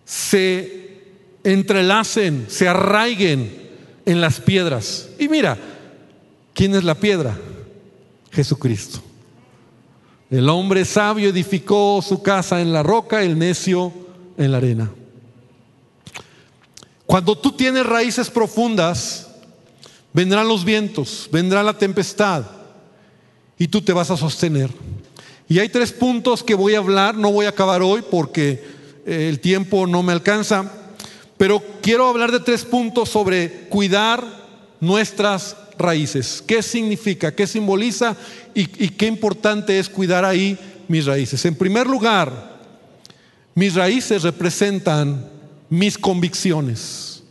se 0.04 1.04
entrelacen, 1.44 2.46
se 2.48 2.66
arraiguen 2.66 3.70
en 4.04 4.20
las 4.20 4.40
piedras. 4.40 5.10
Y 5.20 5.28
mira, 5.28 5.56
¿Quién 6.60 6.74
es 6.74 6.84
la 6.84 6.94
piedra? 6.94 7.38
Jesucristo. 8.30 9.00
El 10.30 10.46
hombre 10.50 10.84
sabio 10.84 11.30
edificó 11.30 12.02
su 12.06 12.22
casa 12.22 12.60
en 12.60 12.70
la 12.70 12.82
roca, 12.82 13.22
el 13.22 13.38
necio 13.38 13.90
en 14.36 14.52
la 14.52 14.58
arena. 14.58 14.90
Cuando 17.10 17.36
tú 17.36 17.50
tienes 17.50 17.84
raíces 17.84 18.30
profundas, 18.30 19.26
vendrán 20.12 20.46
los 20.46 20.64
vientos, 20.64 21.28
vendrá 21.32 21.60
la 21.64 21.76
tempestad 21.76 22.44
y 23.58 23.66
tú 23.66 23.82
te 23.82 23.92
vas 23.92 24.12
a 24.12 24.16
sostener. 24.16 24.70
Y 25.48 25.58
hay 25.58 25.70
tres 25.70 25.90
puntos 25.90 26.44
que 26.44 26.54
voy 26.54 26.76
a 26.76 26.78
hablar, 26.78 27.16
no 27.16 27.32
voy 27.32 27.46
a 27.46 27.48
acabar 27.48 27.82
hoy 27.82 28.04
porque 28.08 28.62
eh, 29.04 29.28
el 29.28 29.40
tiempo 29.40 29.88
no 29.88 30.04
me 30.04 30.12
alcanza, 30.12 30.70
pero 31.36 31.60
quiero 31.82 32.06
hablar 32.06 32.30
de 32.30 32.38
tres 32.38 32.64
puntos 32.64 33.08
sobre 33.08 33.66
cuidar 33.68 34.24
nuestras 34.78 35.56
raíces. 35.78 36.44
¿Qué 36.46 36.62
significa? 36.62 37.34
¿Qué 37.34 37.48
simboliza? 37.48 38.16
Y, 38.54 38.66
qué 38.66 39.08
importante 39.08 39.80
es 39.80 39.88
cuidar 39.88 40.24
ahí 40.24 40.56
mis 40.86 41.06
raíces. 41.06 41.44
En 41.44 41.56
primer 41.56 41.88
lugar, 41.88 42.60
mis 43.56 43.74
raíces 43.74 44.22
representan 44.22 45.39
mis 45.70 45.96
convicciones. 45.96 47.22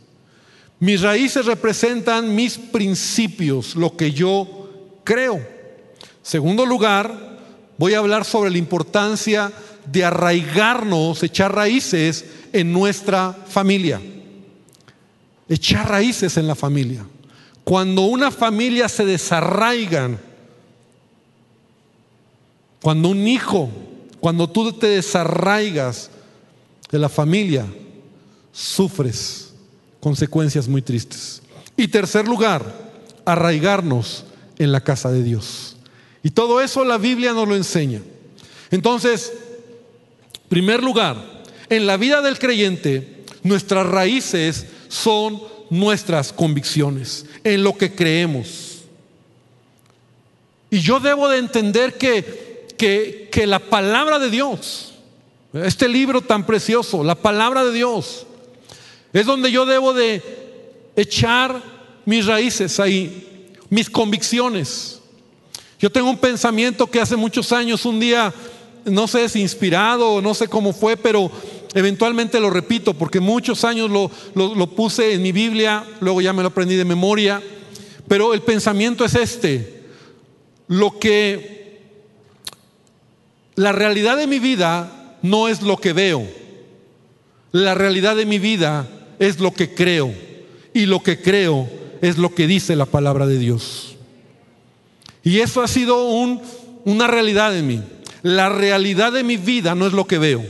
Mis 0.80 1.02
raíces 1.02 1.44
representan 1.44 2.34
mis 2.34 2.56
principios, 2.56 3.76
lo 3.76 3.96
que 3.96 4.12
yo 4.12 4.98
creo. 5.04 5.46
Segundo 6.22 6.64
lugar, 6.64 7.38
voy 7.76 7.94
a 7.94 7.98
hablar 7.98 8.24
sobre 8.24 8.50
la 8.50 8.58
importancia 8.58 9.52
de 9.84 10.04
arraigarnos, 10.04 11.22
echar 11.22 11.54
raíces 11.54 12.24
en 12.52 12.72
nuestra 12.72 13.36
familia. 13.46 14.00
Echar 15.48 15.88
raíces 15.88 16.36
en 16.38 16.46
la 16.46 16.54
familia. 16.54 17.04
Cuando 17.62 18.02
una 18.02 18.30
familia 18.30 18.88
se 18.88 19.04
desarraiga, 19.04 20.18
cuando 22.80 23.10
un 23.10 23.28
hijo, 23.28 23.68
cuando 24.18 24.48
tú 24.48 24.72
te 24.72 24.86
desarraigas 24.86 26.10
de 26.90 26.98
la 26.98 27.08
familia, 27.08 27.66
sufres 28.52 29.52
consecuencias 30.00 30.68
muy 30.68 30.82
tristes. 30.82 31.42
Y 31.76 31.88
tercer 31.88 32.26
lugar, 32.26 32.90
arraigarnos 33.24 34.24
en 34.58 34.72
la 34.72 34.80
casa 34.80 35.10
de 35.10 35.22
Dios. 35.22 35.76
Y 36.22 36.30
todo 36.30 36.60
eso 36.60 36.84
la 36.84 36.98
Biblia 36.98 37.32
nos 37.32 37.48
lo 37.48 37.56
enseña. 37.56 38.00
Entonces, 38.70 39.32
primer 40.48 40.82
lugar, 40.82 41.42
en 41.68 41.86
la 41.86 41.96
vida 41.96 42.20
del 42.20 42.38
creyente, 42.38 43.24
nuestras 43.42 43.86
raíces 43.86 44.66
son 44.88 45.40
nuestras 45.70 46.32
convicciones, 46.32 47.26
en 47.44 47.62
lo 47.62 47.76
que 47.78 47.94
creemos. 47.94 48.82
Y 50.70 50.80
yo 50.80 51.00
debo 51.00 51.28
de 51.28 51.38
entender 51.38 51.96
que, 51.96 52.66
que, 52.76 53.28
que 53.30 53.46
la 53.46 53.58
palabra 53.58 54.18
de 54.18 54.30
Dios, 54.30 54.94
este 55.52 55.88
libro 55.88 56.20
tan 56.20 56.44
precioso, 56.44 57.02
la 57.02 57.14
palabra 57.14 57.64
de 57.64 57.72
Dios, 57.72 58.26
es 59.12 59.26
donde 59.26 59.50
yo 59.50 59.66
debo 59.66 59.92
de 59.92 60.22
echar 60.96 61.62
mis 62.04 62.26
raíces 62.26 62.78
ahí, 62.80 63.52
mis 63.68 63.90
convicciones. 63.90 65.00
Yo 65.78 65.90
tengo 65.90 66.10
un 66.10 66.18
pensamiento 66.18 66.86
que 66.86 67.00
hace 67.00 67.16
muchos 67.16 67.52
años, 67.52 67.84
un 67.84 68.00
día, 68.00 68.32
no 68.84 69.06
sé 69.06 69.28
si 69.28 69.40
inspirado, 69.40 70.20
no 70.20 70.34
sé 70.34 70.48
cómo 70.48 70.72
fue, 70.72 70.96
pero 70.96 71.30
Eventualmente 71.74 72.40
lo 72.40 72.50
repito 72.50 72.94
porque 72.94 73.20
muchos 73.20 73.64
años 73.64 73.90
lo, 73.90 74.10
lo, 74.34 74.66
puse 74.70 75.14
en 75.14 75.22
mi 75.22 75.30
Biblia, 75.30 75.84
luego 76.00 76.20
ya 76.20 76.32
me 76.32 76.42
lo 76.42 76.48
aprendí 76.48 76.74
de 76.74 76.84
memoria, 76.84 77.40
pero 78.08 78.34
el 78.34 78.42
pensamiento 78.42 79.04
es 79.04 79.14
este, 79.14 79.84
lo 80.66 80.98
que 80.98 81.80
la 83.54 83.70
realidad 83.70 84.16
de 84.16 84.26
mi 84.26 84.40
vida 84.40 85.16
no 85.22 85.46
es 85.46 85.62
lo 85.62 85.76
que 85.76 85.92
veo, 85.92 86.26
la 87.52 87.74
realidad 87.74 88.16
de 88.16 88.26
mi 88.26 88.40
vida 88.40 88.88
es 89.20 89.38
lo 89.38 89.52
que 89.52 89.72
creo 89.72 90.12
y 90.74 90.86
lo 90.86 91.02
que 91.02 91.20
creo 91.20 91.68
es 92.00 92.18
lo 92.18 92.34
que 92.34 92.48
dice 92.48 92.74
la 92.74 92.86
palabra 92.86 93.26
de 93.26 93.38
Dios. 93.38 93.94
Y 95.22 95.40
eso 95.40 95.62
ha 95.62 95.68
sido 95.68 96.08
un, 96.08 96.40
una 96.84 97.06
realidad 97.06 97.56
en 97.56 97.66
mí. 97.66 97.82
La 98.22 98.48
realidad 98.48 99.12
de 99.12 99.22
mi 99.22 99.36
vida 99.36 99.74
no 99.74 99.86
es 99.86 99.92
lo 99.92 100.06
que 100.06 100.18
veo. 100.18 100.42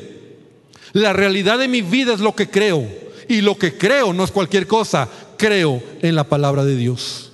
La 0.93 1.13
realidad 1.13 1.59
de 1.59 1.69
mi 1.69 1.83
vida 1.83 2.15
es 2.15 2.21
lo 2.21 2.35
que 2.35 2.49
creo. 2.49 2.87
Y 3.29 3.41
lo 3.41 3.59
que 3.59 3.77
creo 3.77 4.13
no 4.13 4.23
es 4.23 4.31
cualquier 4.31 4.69
cosa. 4.69 5.09
Creo 5.37 5.83
en 6.01 6.15
la 6.15 6.25
palabra 6.25 6.65
de 6.65 6.77
Dios. 6.77 7.33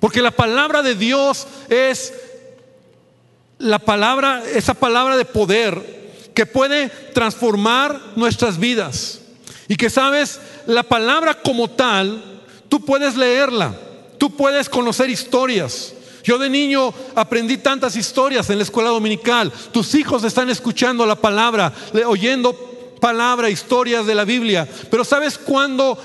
Porque 0.00 0.20
la 0.20 0.30
palabra 0.30 0.82
de 0.82 0.94
Dios 0.94 1.46
es 1.70 2.12
la 3.58 3.78
palabra, 3.78 4.42
esa 4.54 4.74
palabra 4.74 5.16
de 5.16 5.24
poder 5.24 5.98
que 6.34 6.44
puede 6.44 6.90
transformar 7.14 7.98
nuestras 8.16 8.58
vidas. 8.58 9.22
Y 9.68 9.76
que 9.76 9.90
sabes, 9.90 10.40
la 10.66 10.82
palabra 10.82 11.34
como 11.34 11.68
tal, 11.68 12.42
tú 12.68 12.84
puedes 12.84 13.16
leerla, 13.16 13.74
tú 14.16 14.34
puedes 14.34 14.68
conocer 14.68 15.10
historias. 15.10 15.92
Yo 16.24 16.38
de 16.38 16.50
niño 16.50 16.92
aprendí 17.14 17.58
tantas 17.58 17.94
historias 17.96 18.50
en 18.50 18.58
la 18.58 18.64
escuela 18.64 18.90
dominical. 18.90 19.52
Tus 19.72 19.94
hijos 19.94 20.24
están 20.24 20.50
escuchando 20.50 21.06
la 21.06 21.16
palabra, 21.16 21.72
oyendo 22.06 22.54
palabra, 23.00 23.50
historias 23.50 24.06
de 24.06 24.14
la 24.14 24.24
Biblia. 24.24 24.68
Pero 24.90 25.04
¿sabes 25.04 25.38
cuándo 25.38 25.98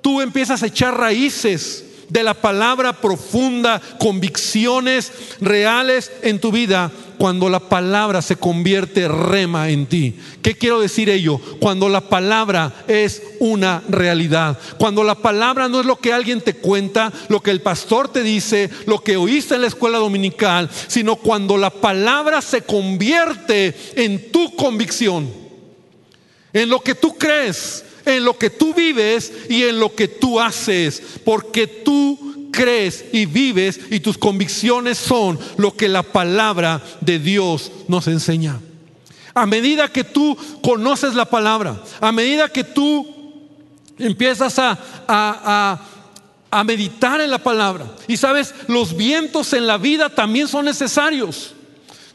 tú 0.00 0.20
empiezas 0.20 0.62
a 0.62 0.66
echar 0.66 0.96
raíces 0.96 1.84
de 2.12 2.22
la 2.22 2.34
palabra 2.34 2.92
profunda, 2.92 3.80
convicciones 3.98 5.10
reales 5.40 6.12
en 6.22 6.38
tu 6.38 6.52
vida? 6.52 6.90
Cuando 7.16 7.48
la 7.48 7.60
palabra 7.60 8.20
se 8.20 8.36
convierte 8.36 9.08
rema 9.08 9.70
en 9.70 9.86
ti. 9.86 10.16
¿Qué 10.42 10.54
quiero 10.54 10.80
decir 10.80 11.08
ello? 11.08 11.40
Cuando 11.60 11.88
la 11.88 12.02
palabra 12.02 12.84
es 12.86 13.22
una 13.38 13.82
realidad. 13.88 14.58
Cuando 14.76 15.04
la 15.04 15.14
palabra 15.14 15.68
no 15.68 15.80
es 15.80 15.86
lo 15.86 15.96
que 15.96 16.12
alguien 16.12 16.40
te 16.40 16.54
cuenta, 16.54 17.12
lo 17.28 17.40
que 17.40 17.52
el 17.52 17.62
pastor 17.62 18.08
te 18.08 18.22
dice, 18.22 18.68
lo 18.86 19.02
que 19.02 19.16
oíste 19.16 19.54
en 19.54 19.62
la 19.62 19.68
escuela 19.68 19.98
dominical, 19.98 20.68
sino 20.88 21.16
cuando 21.16 21.56
la 21.56 21.70
palabra 21.70 22.42
se 22.42 22.62
convierte 22.62 23.74
en 23.94 24.30
tu 24.30 24.54
convicción 24.56 25.42
en 26.52 26.68
lo 26.68 26.80
que 26.80 26.94
tú 26.94 27.16
crees, 27.16 27.84
en 28.04 28.24
lo 28.24 28.38
que 28.38 28.50
tú 28.50 28.74
vives 28.74 29.32
y 29.48 29.64
en 29.64 29.78
lo 29.78 29.94
que 29.94 30.08
tú 30.08 30.40
haces, 30.40 31.02
porque 31.24 31.66
tú 31.66 32.50
crees 32.52 33.04
y 33.12 33.26
vives 33.26 33.80
y 33.90 34.00
tus 34.00 34.18
convicciones 34.18 34.98
son 34.98 35.38
lo 35.56 35.74
que 35.74 35.88
la 35.88 36.02
palabra 36.02 36.82
de 37.00 37.18
Dios 37.18 37.72
nos 37.88 38.06
enseña. 38.06 38.60
A 39.34 39.46
medida 39.46 39.88
que 39.88 40.04
tú 40.04 40.36
conoces 40.62 41.14
la 41.14 41.24
palabra, 41.24 41.82
a 42.00 42.12
medida 42.12 42.48
que 42.50 42.64
tú 42.64 43.06
empiezas 43.98 44.58
a, 44.58 44.78
a, 45.08 45.80
a 46.50 46.64
meditar 46.64 47.20
en 47.20 47.30
la 47.30 47.38
palabra, 47.38 47.86
y 48.06 48.18
sabes, 48.18 48.54
los 48.68 48.94
vientos 48.94 49.54
en 49.54 49.66
la 49.66 49.78
vida 49.78 50.10
también 50.10 50.48
son 50.48 50.66
necesarios. 50.66 51.54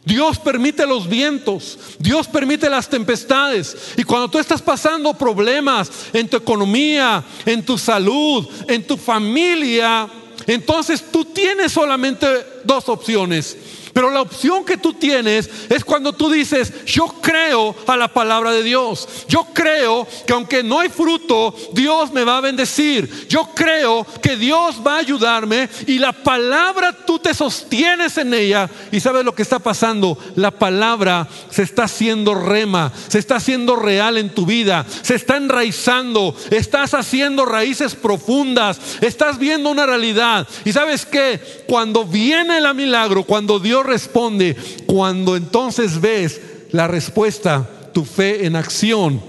Dios 0.05 0.39
permite 0.39 0.85
los 0.85 1.07
vientos, 1.07 1.77
Dios 1.99 2.27
permite 2.27 2.69
las 2.69 2.87
tempestades. 2.87 3.75
Y 3.97 4.03
cuando 4.03 4.29
tú 4.29 4.39
estás 4.39 4.61
pasando 4.61 5.13
problemas 5.13 5.91
en 6.13 6.29
tu 6.29 6.37
economía, 6.37 7.23
en 7.45 7.65
tu 7.65 7.77
salud, 7.77 8.47
en 8.67 8.87
tu 8.87 8.95
familia, 8.95 10.07
entonces 10.45 11.03
tú 11.11 11.25
tienes 11.25 11.73
solamente 11.73 12.27
dos 12.63 12.87
opciones. 12.87 13.57
Pero 13.97 14.11
la 14.11 14.21
opción 14.21 14.63
que 14.63 14.77
tú 14.77 14.93
tienes 14.93 15.49
es 15.69 15.83
cuando 15.83 16.13
tú 16.13 16.29
dices, 16.29 16.85
yo 16.85 17.07
creo 17.19 17.75
a 17.87 17.97
la 17.97 18.07
palabra 18.07 18.51
de 18.51 18.61
Dios. 18.61 19.09
Yo 19.27 19.47
creo 19.55 20.07
que 20.27 20.33
aunque 20.33 20.61
no 20.61 20.79
hay 20.79 20.89
fruto, 20.89 21.55
Dios 21.73 22.11
me 22.13 22.23
va 22.23 22.37
a 22.37 22.41
bendecir. 22.41 23.25
Yo 23.27 23.49
creo 23.55 24.05
que 24.21 24.35
Dios 24.35 24.83
va 24.85 24.97
a 24.97 24.99
ayudarme 24.99 25.67
y 25.87 25.97
la 25.97 26.11
palabra 26.11 26.95
tú 27.07 27.17
te 27.17 27.33
sostienes 27.33 28.19
en 28.19 28.35
ella. 28.35 28.69
Y 28.91 28.99
sabes 28.99 29.25
lo 29.25 29.33
que 29.33 29.41
está 29.41 29.57
pasando. 29.57 30.15
La 30.35 30.51
palabra 30.51 31.27
se 31.49 31.63
está 31.63 31.85
haciendo 31.85 32.35
rema, 32.35 32.93
se 33.07 33.17
está 33.17 33.37
haciendo 33.37 33.75
real 33.75 34.19
en 34.19 34.29
tu 34.29 34.45
vida, 34.45 34.85
se 35.01 35.15
está 35.15 35.37
enraizando, 35.37 36.35
estás 36.51 36.93
haciendo 36.93 37.47
raíces 37.47 37.95
profundas, 37.95 38.79
estás 39.01 39.39
viendo 39.39 39.71
una 39.71 39.87
realidad. 39.87 40.47
Y 40.65 40.71
sabes 40.71 41.03
que 41.03 41.63
cuando 41.65 42.05
viene 42.05 42.59
el 42.59 42.75
milagro, 42.75 43.23
cuando 43.23 43.57
Dios 43.57 43.86
responde 43.87 44.55
cuando 44.85 45.35
entonces 45.35 45.99
ves 45.99 46.39
la 46.71 46.87
respuesta, 46.87 47.67
tu 47.93 48.05
fe 48.05 48.45
en 48.45 48.55
acción. 48.55 49.19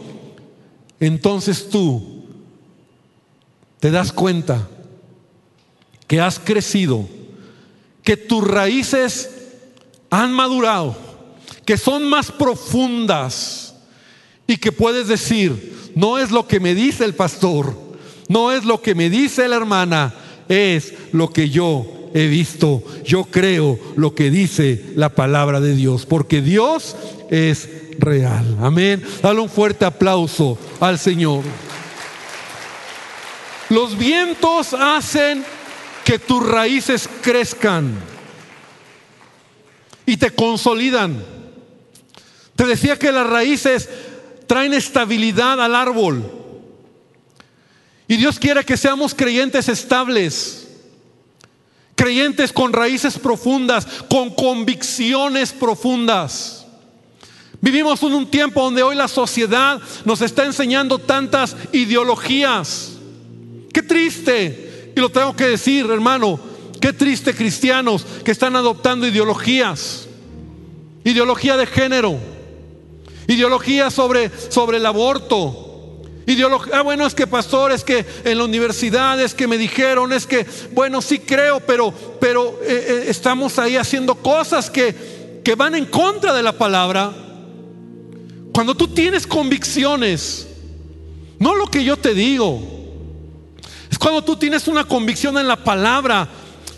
Entonces 1.00 1.70
tú 1.70 2.24
te 3.80 3.90
das 3.90 4.12
cuenta 4.12 4.68
que 6.06 6.20
has 6.20 6.38
crecido, 6.38 7.08
que 8.02 8.16
tus 8.16 8.46
raíces 8.46 9.30
han 10.10 10.32
madurado, 10.32 10.96
que 11.64 11.76
son 11.76 12.08
más 12.08 12.30
profundas 12.32 13.74
y 14.46 14.56
que 14.56 14.72
puedes 14.72 15.08
decir, 15.08 15.92
no 15.94 16.18
es 16.18 16.30
lo 16.30 16.46
que 16.46 16.60
me 16.60 16.74
dice 16.74 17.04
el 17.04 17.14
pastor, 17.14 17.74
no 18.28 18.52
es 18.52 18.64
lo 18.64 18.82
que 18.82 18.94
me 18.94 19.10
dice 19.10 19.48
la 19.48 19.56
hermana, 19.56 20.14
es 20.48 20.94
lo 21.12 21.30
que 21.30 21.50
yo 21.50 21.97
he 22.14 22.26
visto. 22.26 22.82
Yo 23.04 23.24
creo 23.24 23.78
lo 23.96 24.14
que 24.14 24.30
dice 24.30 24.92
la 24.96 25.10
palabra 25.10 25.60
de 25.60 25.74
Dios, 25.74 26.06
porque 26.06 26.40
Dios 26.40 26.96
es 27.30 27.68
real. 27.98 28.56
Amén. 28.60 29.02
Dale 29.22 29.40
un 29.40 29.48
fuerte 29.48 29.84
aplauso 29.84 30.58
al 30.80 30.98
Señor. 30.98 31.42
Los 33.70 33.98
vientos 33.98 34.72
hacen 34.74 35.44
que 36.04 36.18
tus 36.18 36.46
raíces 36.46 37.08
crezcan 37.20 37.92
y 40.06 40.16
te 40.16 40.30
consolidan. 40.30 41.22
Te 42.56 42.64
decía 42.64 42.98
que 42.98 43.12
las 43.12 43.28
raíces 43.28 43.88
traen 44.46 44.72
estabilidad 44.72 45.62
al 45.62 45.74
árbol. 45.74 46.24
Y 48.08 48.16
Dios 48.16 48.38
quiere 48.38 48.64
que 48.64 48.78
seamos 48.78 49.14
creyentes 49.14 49.68
estables, 49.68 50.67
creyentes 51.98 52.52
con 52.52 52.72
raíces 52.72 53.18
profundas, 53.18 53.84
con 54.08 54.30
convicciones 54.30 55.52
profundas. 55.52 56.64
Vivimos 57.60 58.00
en 58.04 58.14
un 58.14 58.30
tiempo 58.30 58.62
donde 58.62 58.84
hoy 58.84 58.94
la 58.94 59.08
sociedad 59.08 59.80
nos 60.04 60.22
está 60.22 60.44
enseñando 60.44 61.00
tantas 61.00 61.56
ideologías. 61.72 62.92
Qué 63.72 63.82
triste, 63.82 64.92
y 64.94 65.00
lo 65.00 65.10
tengo 65.10 65.34
que 65.34 65.48
decir, 65.48 65.86
hermano, 65.90 66.38
qué 66.80 66.92
triste 66.92 67.34
cristianos 67.34 68.06
que 68.24 68.30
están 68.30 68.54
adoptando 68.54 69.04
ideologías, 69.04 70.06
ideología 71.02 71.56
de 71.56 71.66
género, 71.66 72.16
ideología 73.26 73.90
sobre, 73.90 74.30
sobre 74.50 74.76
el 74.76 74.86
aborto. 74.86 75.67
Ideología, 76.28 76.74
ah, 76.76 76.82
bueno, 76.82 77.06
es 77.06 77.14
que 77.14 77.26
pastor, 77.26 77.72
es 77.72 77.82
que 77.82 78.04
en 78.22 78.36
la 78.36 78.44
universidad, 78.44 79.18
es 79.18 79.32
que 79.32 79.46
me 79.46 79.56
dijeron, 79.56 80.12
es 80.12 80.26
que, 80.26 80.46
bueno, 80.72 81.00
sí 81.00 81.20
creo, 81.20 81.58
pero, 81.60 81.90
pero 82.20 82.60
eh, 82.62 82.66
eh, 82.86 83.04
estamos 83.08 83.58
ahí 83.58 83.76
haciendo 83.76 84.14
cosas 84.14 84.68
que, 84.68 85.40
que 85.42 85.54
van 85.54 85.74
en 85.74 85.86
contra 85.86 86.34
de 86.34 86.42
la 86.42 86.52
palabra. 86.52 87.14
Cuando 88.52 88.74
tú 88.74 88.88
tienes 88.88 89.26
convicciones, 89.26 90.46
no 91.38 91.54
lo 91.54 91.66
que 91.68 91.82
yo 91.82 91.96
te 91.96 92.12
digo, 92.12 92.60
es 93.90 93.98
cuando 93.98 94.22
tú 94.22 94.36
tienes 94.36 94.68
una 94.68 94.84
convicción 94.84 95.38
en 95.38 95.48
la 95.48 95.64
palabra, 95.64 96.28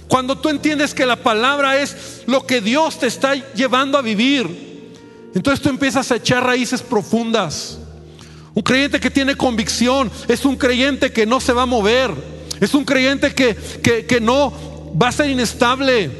cuando 0.06 0.38
tú 0.38 0.48
entiendes 0.48 0.94
que 0.94 1.04
la 1.04 1.16
palabra 1.16 1.80
es 1.80 2.22
lo 2.28 2.46
que 2.46 2.60
Dios 2.60 3.00
te 3.00 3.08
está 3.08 3.34
llevando 3.54 3.98
a 3.98 4.02
vivir. 4.02 4.92
Entonces 5.34 5.60
tú 5.60 5.70
empiezas 5.70 6.12
a 6.12 6.16
echar 6.16 6.44
raíces 6.46 6.82
profundas. 6.82 7.79
Un 8.54 8.62
creyente 8.62 8.98
que 8.98 9.10
tiene 9.10 9.36
convicción 9.36 10.10
es 10.28 10.44
un 10.44 10.56
creyente 10.56 11.12
que 11.12 11.26
no 11.26 11.40
se 11.40 11.52
va 11.52 11.62
a 11.62 11.66
mover. 11.66 12.10
Es 12.60 12.74
un 12.74 12.84
creyente 12.84 13.32
que, 13.32 13.56
que, 14.06 14.20
no 14.20 14.52
va 15.00 15.08
a 15.08 15.12
ser 15.12 15.30
inestable. 15.30 16.10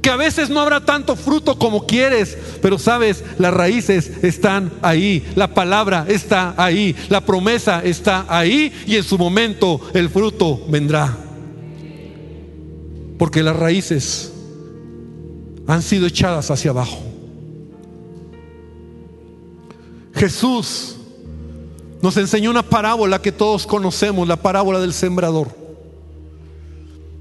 Que 0.00 0.10
a 0.10 0.16
veces 0.16 0.50
no 0.50 0.60
habrá 0.60 0.84
tanto 0.84 1.16
fruto 1.16 1.58
como 1.58 1.86
quieres. 1.86 2.38
Pero 2.62 2.78
sabes, 2.78 3.24
las 3.38 3.52
raíces 3.52 4.10
están 4.22 4.72
ahí. 4.82 5.24
La 5.34 5.52
palabra 5.52 6.06
está 6.08 6.54
ahí. 6.56 6.94
La 7.08 7.20
promesa 7.22 7.82
está 7.84 8.24
ahí. 8.28 8.72
Y 8.86 8.96
en 8.96 9.04
su 9.04 9.18
momento 9.18 9.80
el 9.94 10.08
fruto 10.10 10.64
vendrá. 10.68 11.16
Porque 13.18 13.42
las 13.42 13.56
raíces 13.56 14.32
han 15.66 15.82
sido 15.82 16.06
echadas 16.06 16.50
hacia 16.50 16.70
abajo. 16.70 17.02
Jesús 20.14 20.96
nos 22.02 22.16
enseñó 22.16 22.50
una 22.50 22.64
parábola 22.64 23.22
que 23.22 23.30
todos 23.30 23.64
conocemos, 23.64 24.26
la 24.26 24.36
parábola 24.36 24.80
del 24.80 24.92
sembrador, 24.92 25.48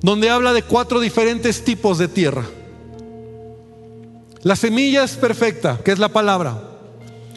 donde 0.02 0.32
habla 0.32 0.54
de 0.54 0.64
cuatro 0.64 1.00
diferentes 1.00 1.64
tipos 1.64 2.00
de 2.00 2.08
tierra. 2.08 2.44
La 4.42 4.56
semilla 4.56 5.04
es 5.04 5.16
perfecta, 5.16 5.80
que 5.86 5.92
es 5.92 6.00
la 6.00 6.10
palabra, 6.10 6.60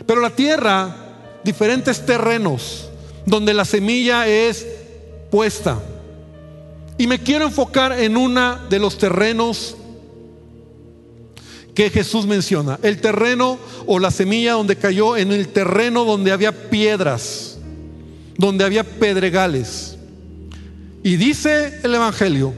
pero 0.06 0.22
la 0.22 0.30
tierra, 0.30 0.96
diferentes 1.44 2.06
terrenos, 2.06 2.88
donde 3.26 3.52
la 3.52 3.66
semilla 3.66 4.26
es 4.26 4.66
puesta. 5.30 5.78
Y 6.96 7.06
me 7.06 7.18
quiero 7.18 7.44
enfocar 7.44 7.92
en 7.92 8.16
una 8.16 8.58
de 8.70 8.78
los 8.78 8.96
terrenos 8.96 9.76
que 11.74 11.90
Jesús 11.90 12.26
menciona. 12.26 12.78
El 12.82 13.00
terreno 13.00 13.58
o 13.86 13.98
la 13.98 14.10
semilla 14.10 14.52
donde 14.52 14.76
cayó 14.76 15.16
en 15.16 15.32
el 15.32 15.48
terreno 15.48 16.04
donde 16.04 16.32
había 16.32 16.70
piedras, 16.70 17.58
donde 18.38 18.64
había 18.64 18.84
pedregales. 18.84 19.96
Y 21.02 21.16
dice 21.16 21.80
el 21.82 21.94
Evangelio 21.94 22.54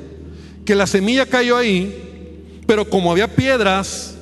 que 0.64 0.74
la 0.74 0.86
semilla 0.86 1.26
cayó 1.26 1.56
ahí, 1.56 2.62
pero 2.66 2.88
como 2.88 3.10
había 3.10 3.34
piedras, 3.34 4.14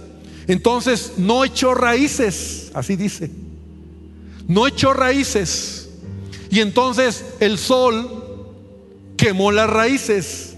entonces 0.47 1.15
no 1.17 1.45
echó 1.45 1.75
raíces, 1.75 2.71
así 2.75 2.97
dice. 2.97 3.31
No 4.47 4.67
echó 4.67 4.93
raíces. 4.93 5.89
Y 6.51 6.61
entonces 6.61 7.25
el 7.41 7.59
sol 7.59 8.23
quemó 9.17 9.51
las 9.51 9.69
raíces 9.69 10.55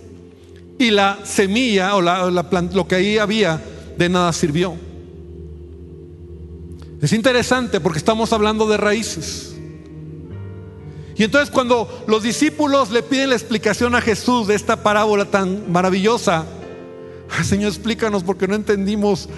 y 0.78 0.90
la 0.90 1.20
semilla 1.24 1.94
o 1.94 2.02
la, 2.02 2.28
lo 2.28 2.86
que 2.86 2.96
ahí 2.96 3.18
había 3.18 3.62
de 3.96 4.08
nada 4.08 4.32
sirvió. 4.32 4.74
Es 7.00 7.12
interesante 7.12 7.80
porque 7.80 7.98
estamos 7.98 8.32
hablando 8.32 8.66
de 8.66 8.76
raíces. 8.76 9.54
Y 11.16 11.24
entonces 11.24 11.50
cuando 11.50 12.04
los 12.06 12.22
discípulos 12.22 12.90
le 12.90 13.02
piden 13.02 13.30
la 13.30 13.36
explicación 13.36 13.94
a 13.94 14.00
Jesús 14.00 14.46
de 14.46 14.54
esta 14.54 14.82
parábola 14.82 15.24
tan 15.24 15.70
maravillosa, 15.70 16.44
Señor, 17.42 17.68
explícanos 17.68 18.22
porque 18.22 18.46
no 18.46 18.54
entendimos 18.54 19.28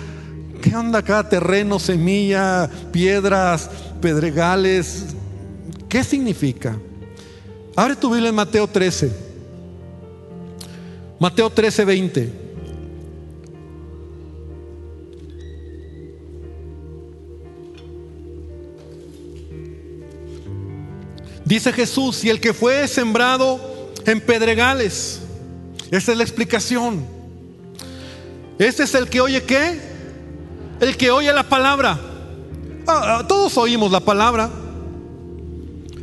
qué 0.61 0.75
onda 0.75 1.03
cada 1.03 1.29
terreno, 1.29 1.79
semilla, 1.79 2.69
piedras, 2.91 3.71
pedregales, 4.01 5.07
¿qué 5.89 6.03
significa? 6.03 6.79
Abre 7.77 7.95
tu 7.95 8.11
Biblia 8.11 8.31
en 8.31 8.35
Mateo 8.35 8.67
13. 8.67 9.29
Mateo 11.21 11.51
13, 11.51 11.85
20. 11.85 12.48
Dice 21.49 21.73
Jesús, 21.73 22.25
y 22.25 22.29
el 22.29 22.41
que 22.41 22.53
fue 22.53 22.87
sembrado 22.89 23.59
en 24.05 24.21
pedregales, 24.21 25.23
esa 25.91 26.13
es 26.13 26.19
la 26.19 26.23
explicación. 26.23 27.07
Este 28.59 28.83
es 28.83 28.95
el 28.95 29.09
que 29.09 29.23
oye 29.23 29.43
qué? 29.45 29.81
El 30.79 30.99
que 30.99 31.11
oye 31.11 31.33
la 31.33 31.45
palabra. 31.45 31.99
Ah, 32.87 33.21
ah, 33.21 33.25
todos 33.27 33.57
oímos 33.57 33.91
la 33.91 34.01
palabra. 34.01 34.51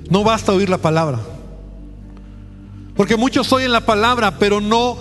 No 0.09 0.23
basta 0.23 0.51
oír 0.51 0.67
la 0.67 0.79
palabra. 0.79 1.19
Porque 2.95 3.15
muchos 3.15 3.53
oyen 3.53 3.71
la 3.71 3.85
palabra, 3.85 4.39
pero 4.39 4.61
no 4.61 4.97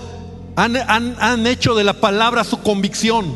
han, 0.56 0.76
han 0.76 1.46
hecho 1.46 1.74
de 1.74 1.84
la 1.84 1.94
palabra 1.94 2.44
su 2.44 2.60
convicción. 2.60 3.32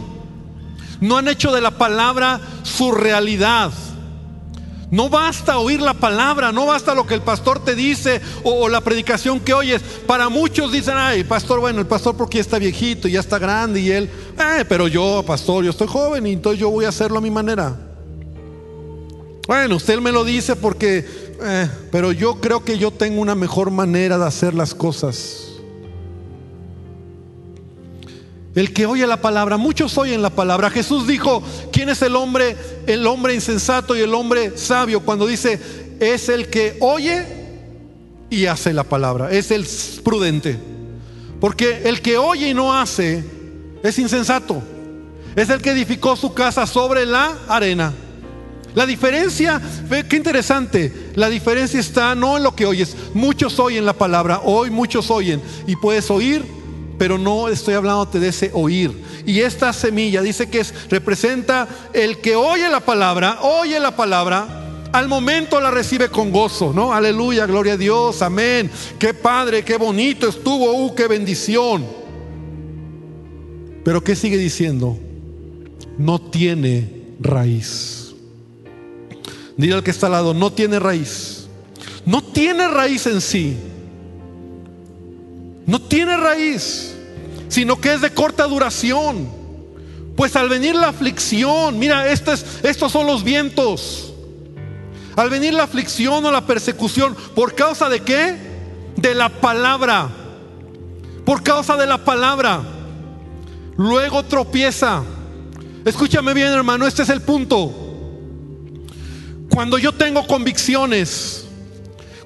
No 1.00 1.16
han 1.16 1.28
hecho 1.28 1.52
de 1.52 1.62
la 1.62 1.70
palabra 1.70 2.38
su 2.64 2.92
realidad. 2.92 3.72
No 4.90 5.10
basta 5.10 5.58
oír 5.58 5.82
la 5.82 5.94
palabra, 5.94 6.50
no 6.50 6.66
basta 6.66 6.94
lo 6.94 7.06
que 7.06 7.14
el 7.14 7.20
pastor 7.20 7.62
te 7.62 7.74
dice 7.74 8.22
o, 8.42 8.68
la 8.68 8.80
predicación 8.80 9.38
que 9.38 9.52
oyes. 9.52 9.82
Para 10.06 10.28
muchos 10.30 10.72
dicen, 10.72 10.94
ay, 10.96 11.24
pastor, 11.24 11.60
bueno, 11.60 11.80
el 11.80 11.86
pastor 11.86 12.16
porque 12.16 12.40
está 12.40 12.58
viejito, 12.58 13.06
ya 13.06 13.20
está 13.20 13.38
grande 13.38 13.80
y 13.80 13.90
él, 13.90 14.08
eh, 14.38 14.64
pero 14.66 14.88
yo, 14.88 15.22
pastor, 15.26 15.64
yo 15.64 15.70
estoy 15.70 15.88
joven 15.88 16.26
y 16.26 16.32
entonces 16.32 16.60
yo 16.60 16.70
voy 16.70 16.86
a 16.86 16.88
hacerlo 16.88 17.18
a 17.18 17.20
mi 17.20 17.30
manera. 17.30 17.76
Bueno, 19.46 19.76
usted 19.76 19.98
me 19.98 20.12
lo 20.12 20.24
dice 20.24 20.56
porque, 20.56 21.06
eh, 21.42 21.70
pero 21.90 22.12
yo 22.12 22.40
creo 22.40 22.64
que 22.64 22.78
yo 22.78 22.90
tengo 22.90 23.20
una 23.20 23.34
mejor 23.34 23.70
manera 23.70 24.16
de 24.16 24.26
hacer 24.26 24.54
las 24.54 24.74
cosas. 24.74 25.47
El 28.54 28.72
que 28.72 28.86
oye 28.86 29.06
la 29.06 29.20
palabra, 29.20 29.56
muchos 29.56 29.96
oyen 29.98 30.22
la 30.22 30.30
palabra. 30.30 30.70
Jesús 30.70 31.06
dijo, 31.06 31.42
¿quién 31.70 31.88
es 31.88 32.02
el 32.02 32.16
hombre, 32.16 32.56
el 32.86 33.06
hombre 33.06 33.34
insensato 33.34 33.96
y 33.96 34.00
el 34.00 34.14
hombre 34.14 34.56
sabio? 34.56 35.00
Cuando 35.00 35.26
dice, 35.26 35.60
es 36.00 36.28
el 36.28 36.48
que 36.48 36.76
oye 36.80 37.24
y 38.30 38.46
hace 38.46 38.72
la 38.72 38.84
palabra, 38.84 39.30
es 39.30 39.50
el 39.50 39.66
prudente. 40.02 40.58
Porque 41.40 41.82
el 41.84 42.00
que 42.00 42.16
oye 42.16 42.48
y 42.48 42.54
no 42.54 42.74
hace 42.74 43.22
es 43.82 43.98
insensato. 43.98 44.62
Es 45.36 45.50
el 45.50 45.62
que 45.62 45.70
edificó 45.70 46.16
su 46.16 46.34
casa 46.34 46.66
sobre 46.66 47.06
la 47.06 47.36
arena. 47.48 47.92
La 48.74 48.86
diferencia, 48.86 49.60
qué 50.08 50.16
interesante, 50.16 51.10
la 51.14 51.28
diferencia 51.28 51.80
está 51.80 52.14
no 52.14 52.36
en 52.36 52.42
lo 52.42 52.54
que 52.54 52.66
oyes. 52.66 52.96
Muchos 53.14 53.58
oyen 53.58 53.86
la 53.86 53.92
palabra, 53.92 54.40
hoy 54.44 54.70
muchos 54.70 55.10
oyen 55.10 55.40
y 55.66 55.76
puedes 55.76 56.10
oír 56.10 56.57
pero 56.98 57.16
no 57.16 57.48
estoy 57.48 57.74
hablándote 57.74 58.20
de 58.20 58.28
ese 58.28 58.50
oír. 58.52 58.92
Y 59.24 59.40
esta 59.40 59.72
semilla 59.72 60.20
dice 60.20 60.50
que 60.50 60.60
es, 60.60 60.74
representa 60.90 61.68
el 61.92 62.18
que 62.18 62.34
oye 62.34 62.68
la 62.68 62.80
palabra, 62.80 63.38
oye 63.42 63.78
la 63.78 63.94
palabra, 63.94 64.64
al 64.92 65.08
momento 65.08 65.60
la 65.60 65.70
recibe 65.70 66.08
con 66.08 66.32
gozo, 66.32 66.72
¿no? 66.74 66.92
Aleluya, 66.92 67.46
gloria 67.46 67.74
a 67.74 67.76
Dios, 67.76 68.20
amén. 68.22 68.70
Qué 68.98 69.14
padre, 69.14 69.64
qué 69.64 69.76
bonito 69.76 70.28
estuvo, 70.28 70.72
uh, 70.72 70.94
qué 70.94 71.06
bendición. 71.06 71.86
Pero 73.84 74.02
¿qué 74.02 74.16
sigue 74.16 74.36
diciendo? 74.36 74.98
No 75.96 76.20
tiene 76.20 77.06
raíz. 77.20 78.14
Dile 79.56 79.74
al 79.74 79.82
que 79.82 79.90
está 79.90 80.06
al 80.06 80.12
lado, 80.12 80.34
no 80.34 80.52
tiene 80.52 80.78
raíz. 80.78 81.48
No 82.06 82.22
tiene 82.22 82.68
raíz 82.68 83.06
en 83.06 83.20
sí. 83.20 83.56
No 85.68 85.82
tiene 85.82 86.16
raíz, 86.16 86.94
sino 87.48 87.78
que 87.78 87.92
es 87.92 88.00
de 88.00 88.10
corta 88.14 88.44
duración. 88.44 89.28
Pues 90.16 90.34
al 90.34 90.48
venir 90.48 90.74
la 90.74 90.88
aflicción, 90.88 91.78
mira, 91.78 92.10
estos, 92.10 92.42
estos 92.62 92.90
son 92.90 93.06
los 93.06 93.22
vientos. 93.22 94.14
Al 95.14 95.28
venir 95.28 95.52
la 95.52 95.64
aflicción 95.64 96.24
o 96.24 96.32
la 96.32 96.46
persecución, 96.46 97.14
¿por 97.34 97.54
causa 97.54 97.90
de 97.90 98.00
qué? 98.00 98.34
De 98.96 99.14
la 99.14 99.28
palabra. 99.28 100.08
Por 101.26 101.42
causa 101.42 101.76
de 101.76 101.86
la 101.86 101.98
palabra. 102.02 102.62
Luego 103.76 104.22
tropieza. 104.22 105.02
Escúchame 105.84 106.32
bien, 106.32 106.48
hermano, 106.48 106.86
este 106.86 107.02
es 107.02 107.10
el 107.10 107.20
punto. 107.20 107.70
Cuando 109.50 109.76
yo 109.76 109.92
tengo 109.92 110.26
convicciones, 110.26 111.47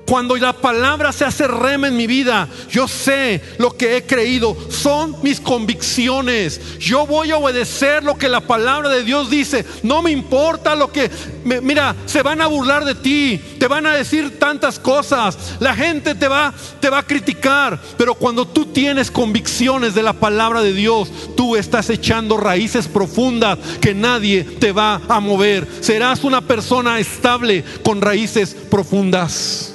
cuando 0.07 0.37
la 0.37 0.53
palabra 0.53 1.12
se 1.12 1.25
hace 1.25 1.47
rema 1.47 1.88
en 1.88 1.97
mi 1.97 2.07
vida, 2.07 2.49
yo 2.71 2.88
sé 2.88 3.41
lo 3.59 3.77
que 3.77 3.97
he 3.97 4.07
creído, 4.07 4.57
son 4.69 5.17
mis 5.23 5.41
convicciones. 5.41 6.79
Yo 6.79 7.07
voy 7.07 7.31
a 7.31 7.37
obedecer 7.37 8.03
lo 8.03 8.19
que 8.19 8.29
la 8.29 8.41
palabra 8.41 8.88
de 8.88 9.05
Dios 9.05 9.31
dice. 9.31 9.65
No 9.83 10.03
me 10.03 10.11
importa 10.11 10.75
lo 10.75 10.93
que, 10.93 11.11
mira, 11.45 11.95
se 12.07 12.23
van 12.23 12.41
a 12.41 12.47
burlar 12.47 12.85
de 12.85 12.95
ti, 12.95 13.41
te 13.59 13.69
van 13.69 13.87
a 13.87 13.95
decir 13.95 14.38
tantas 14.38 14.79
cosas, 14.79 15.57
la 15.61 15.75
gente 15.75 16.15
te 16.15 16.29
va, 16.29 16.53
te 16.81 16.91
va 16.91 16.99
a 16.99 17.07
criticar, 17.07 17.81
pero 17.97 18.15
cuando 18.15 18.47
tú 18.47 18.67
tienes 18.67 19.11
convicciones 19.11 19.95
de 19.95 20.03
la 20.03 20.12
palabra 20.12 20.62
de 20.62 20.73
Dios, 20.73 21.11
tú 21.37 21.57
estás 21.57 21.88
echando 21.91 22.37
raíces 22.37 22.88
profundas 22.88 23.59
que 23.81 23.95
nadie 23.95 24.45
te 24.45 24.73
va 24.73 25.01
a 25.09 25.21
mover. 25.21 25.67
Serás 25.81 26.25
una 26.25 26.41
persona 26.41 26.99
estable 26.99 27.65
con 27.83 28.01
raíces 28.01 28.55
profundas. 28.71 29.72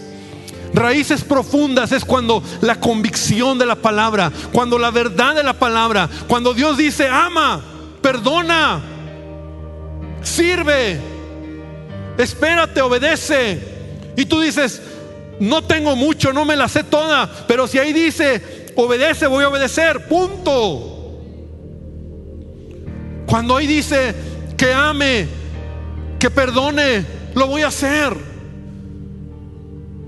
Raíces 0.78 1.24
profundas 1.24 1.92
es 1.92 2.06
cuando 2.06 2.44
la 2.62 2.80
convicción 2.80 3.58
de 3.58 3.66
la 3.66 3.76
palabra, 3.76 4.32
cuando 4.52 4.78
la 4.78 4.92
verdad 4.92 5.34
de 5.34 5.42
la 5.42 5.54
palabra, 5.54 6.08
cuando 6.28 6.54
Dios 6.54 6.78
dice, 6.78 7.10
ama, 7.10 7.60
perdona, 8.00 8.80
sirve, 10.22 11.00
espérate, 12.16 12.80
obedece. 12.82 13.60
Y 14.16 14.26
tú 14.26 14.40
dices, 14.40 14.80
no 15.40 15.64
tengo 15.64 15.96
mucho, 15.96 16.32
no 16.32 16.46
me 16.46 16.56
la 16.56 16.68
sé 16.68 16.84
toda, 16.84 17.28
pero 17.48 17.66
si 17.66 17.80
ahí 17.80 17.92
dice, 17.92 18.72
obedece, 18.76 19.26
voy 19.26 19.46
a 19.46 19.50
obedecer, 19.50 20.08
punto. 20.08 21.22
Cuando 23.26 23.58
ahí 23.58 23.66
dice 23.66 24.14
que 24.56 24.72
ame, 24.72 25.28
que 26.20 26.30
perdone, 26.30 27.04
lo 27.34 27.48
voy 27.48 27.64
a 27.64 27.70
hacer. 27.70 28.37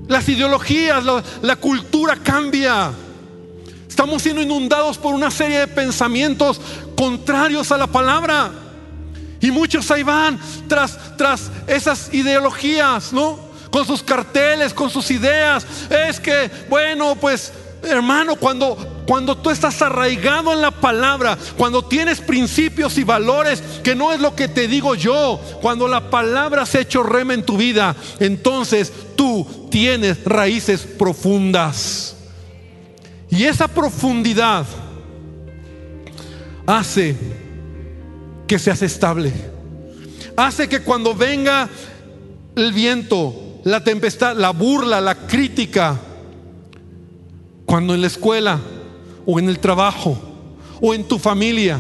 Las 0.09 0.27
ideologías, 0.27 1.01
la, 1.41 1.55
cultura 1.55 2.17
cambia. 2.17 2.91
Estamos 3.87 4.21
siendo 4.21 4.41
inundados 4.41 4.97
por 4.97 5.13
una 5.13 5.31
serie 5.31 5.59
de 5.59 5.67
pensamientos 5.67 6.59
contrarios 6.97 7.71
a 7.71 7.77
la 7.77 7.87
palabra. 7.87 8.51
Y 9.39 9.51
muchos 9.51 9.89
ahí 9.91 10.03
van 10.03 10.37
tras, 10.67 11.15
tras 11.15 11.49
esas 11.67 12.13
ideologías, 12.13 13.13
¿no? 13.13 13.39
Con 13.71 13.85
sus 13.85 14.03
carteles, 14.03 14.73
con 14.73 14.89
sus 14.89 15.09
ideas. 15.11 15.65
Es 15.89 16.19
que, 16.19 16.51
bueno, 16.69 17.15
pues 17.15 17.53
Hermano, 17.83 18.35
cuando, 18.35 18.98
cuando 19.09 19.35
tú 19.35 19.49
estás 19.49 19.81
arraigado 19.81 20.53
en 20.53 20.61
la 20.61 20.69
palabra, 20.69 21.35
cuando 21.57 21.83
tienes 21.83 22.21
principios 22.21 22.95
y 22.99 23.03
valores, 23.03 23.59
que 23.83 23.95
no 23.95 24.11
es 24.11 24.19
lo 24.19 24.35
que 24.35 24.47
te 24.47 24.67
digo 24.67 24.93
yo, 24.93 25.41
cuando 25.63 25.87
la 25.87 26.11
palabra 26.11 26.63
se 26.67 26.77
ha 26.77 26.81
hecho 26.81 27.01
rema 27.01 27.33
en 27.33 27.41
tu 27.41 27.57
vida, 27.57 27.95
entonces 28.19 28.93
tú 29.15 29.67
tienes 29.71 30.23
raíces 30.25 30.81
profundas. 30.81 32.17
Y 33.31 33.45
esa 33.45 33.67
profundidad 33.67 34.67
hace 36.67 37.15
que 38.45 38.59
seas 38.59 38.83
estable. 38.83 39.33
Hace 40.37 40.69
que 40.69 40.81
cuando 40.81 41.15
venga 41.15 41.67
el 42.55 42.73
viento, 42.73 43.59
la 43.63 43.83
tempestad, 43.83 44.37
la 44.37 44.51
burla, 44.51 45.01
la 45.01 45.15
crítica, 45.15 45.97
cuando 47.65 47.95
en 47.95 48.01
la 48.01 48.07
escuela 48.07 48.59
o 49.25 49.39
en 49.39 49.49
el 49.49 49.60
trabajo 49.60 50.17
o 50.82 50.93
en 50.93 51.03
tu 51.03 51.19
familia 51.19 51.79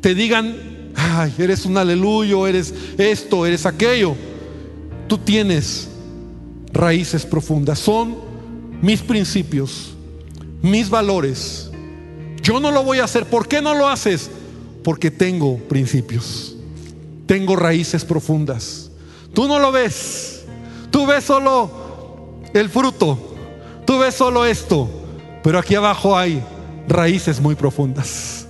te 0.00 0.14
digan, 0.14 0.56
ay, 0.94 1.32
eres 1.38 1.64
un 1.64 1.76
aleluyo, 1.76 2.46
eres 2.46 2.74
esto, 2.98 3.46
eres 3.46 3.66
aquello, 3.66 4.14
tú 5.08 5.18
tienes 5.18 5.88
raíces 6.72 7.24
profundas. 7.24 7.78
Son 7.78 8.16
mis 8.80 9.00
principios, 9.00 9.92
mis 10.60 10.90
valores. 10.90 11.70
Yo 12.42 12.58
no 12.58 12.72
lo 12.72 12.82
voy 12.82 12.98
a 12.98 13.04
hacer. 13.04 13.26
¿Por 13.26 13.46
qué 13.46 13.62
no 13.62 13.74
lo 13.74 13.88
haces? 13.88 14.28
Porque 14.82 15.12
tengo 15.12 15.58
principios. 15.58 16.56
Tengo 17.26 17.54
raíces 17.54 18.04
profundas. 18.04 18.90
Tú 19.32 19.46
no 19.46 19.60
lo 19.60 19.70
ves. 19.70 20.44
Tú 20.90 21.06
ves 21.06 21.22
solo 21.24 21.70
el 22.52 22.68
fruto 22.68 23.32
Tú 23.84 23.98
ves 23.98 24.14
solo 24.14 24.44
esto, 24.44 24.88
pero 25.42 25.58
aquí 25.58 25.74
abajo 25.74 26.16
hay 26.16 26.42
raíces 26.88 27.40
muy 27.40 27.54
profundas. 27.54 28.46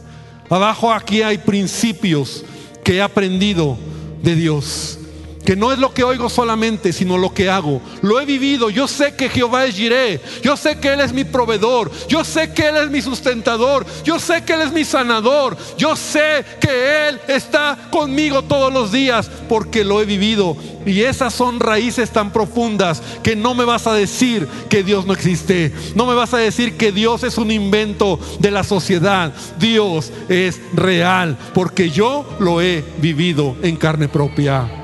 Abajo 0.48 0.92
aquí 0.92 1.22
hay 1.22 1.38
principios 1.38 2.44
que 2.84 2.96
he 2.96 3.02
aprendido 3.02 3.78
de 4.22 4.34
Dios 4.34 4.98
que 5.44 5.56
no 5.56 5.72
es 5.72 5.78
lo 5.78 5.92
que 5.92 6.04
oigo 6.04 6.28
solamente, 6.28 6.92
sino 6.92 7.18
lo 7.18 7.34
que 7.34 7.50
hago. 7.50 7.80
Lo 8.00 8.20
he 8.20 8.24
vivido. 8.24 8.70
Yo 8.70 8.86
sé 8.86 9.14
que 9.14 9.28
Jehová 9.28 9.66
es 9.66 9.74
Jireh. 9.74 10.20
Yo 10.42 10.56
sé 10.56 10.78
que 10.78 10.92
Él 10.92 11.00
es 11.00 11.12
mi 11.12 11.24
proveedor. 11.24 11.90
Yo 12.08 12.24
sé 12.24 12.52
que 12.52 12.68
Él 12.68 12.76
es 12.76 12.90
mi 12.90 13.02
sustentador. 13.02 13.84
Yo 14.04 14.18
sé 14.18 14.44
que 14.44 14.54
Él 14.54 14.62
es 14.62 14.72
mi 14.72 14.84
sanador. 14.84 15.56
Yo 15.76 15.96
sé 15.96 16.44
que 16.60 17.08
Él 17.08 17.20
está 17.26 17.88
conmigo 17.90 18.42
todos 18.42 18.72
los 18.72 18.92
días 18.92 19.30
porque 19.48 19.84
lo 19.84 20.00
he 20.00 20.04
vivido. 20.04 20.56
Y 20.86 21.02
esas 21.02 21.34
son 21.34 21.60
raíces 21.60 22.10
tan 22.10 22.32
profundas 22.32 23.02
que 23.22 23.36
no 23.36 23.54
me 23.54 23.64
vas 23.64 23.86
a 23.86 23.94
decir 23.94 24.48
que 24.68 24.82
Dios 24.82 25.06
no 25.06 25.12
existe. 25.12 25.72
No 25.94 26.06
me 26.06 26.14
vas 26.14 26.34
a 26.34 26.38
decir 26.38 26.76
que 26.76 26.92
Dios 26.92 27.22
es 27.24 27.38
un 27.38 27.50
invento 27.50 28.18
de 28.38 28.50
la 28.50 28.64
sociedad. 28.64 29.32
Dios 29.58 30.12
es 30.28 30.60
real 30.74 31.36
porque 31.54 31.90
yo 31.90 32.26
lo 32.38 32.60
he 32.60 32.84
vivido 32.98 33.56
en 33.62 33.76
carne 33.76 34.08
propia. 34.08 34.81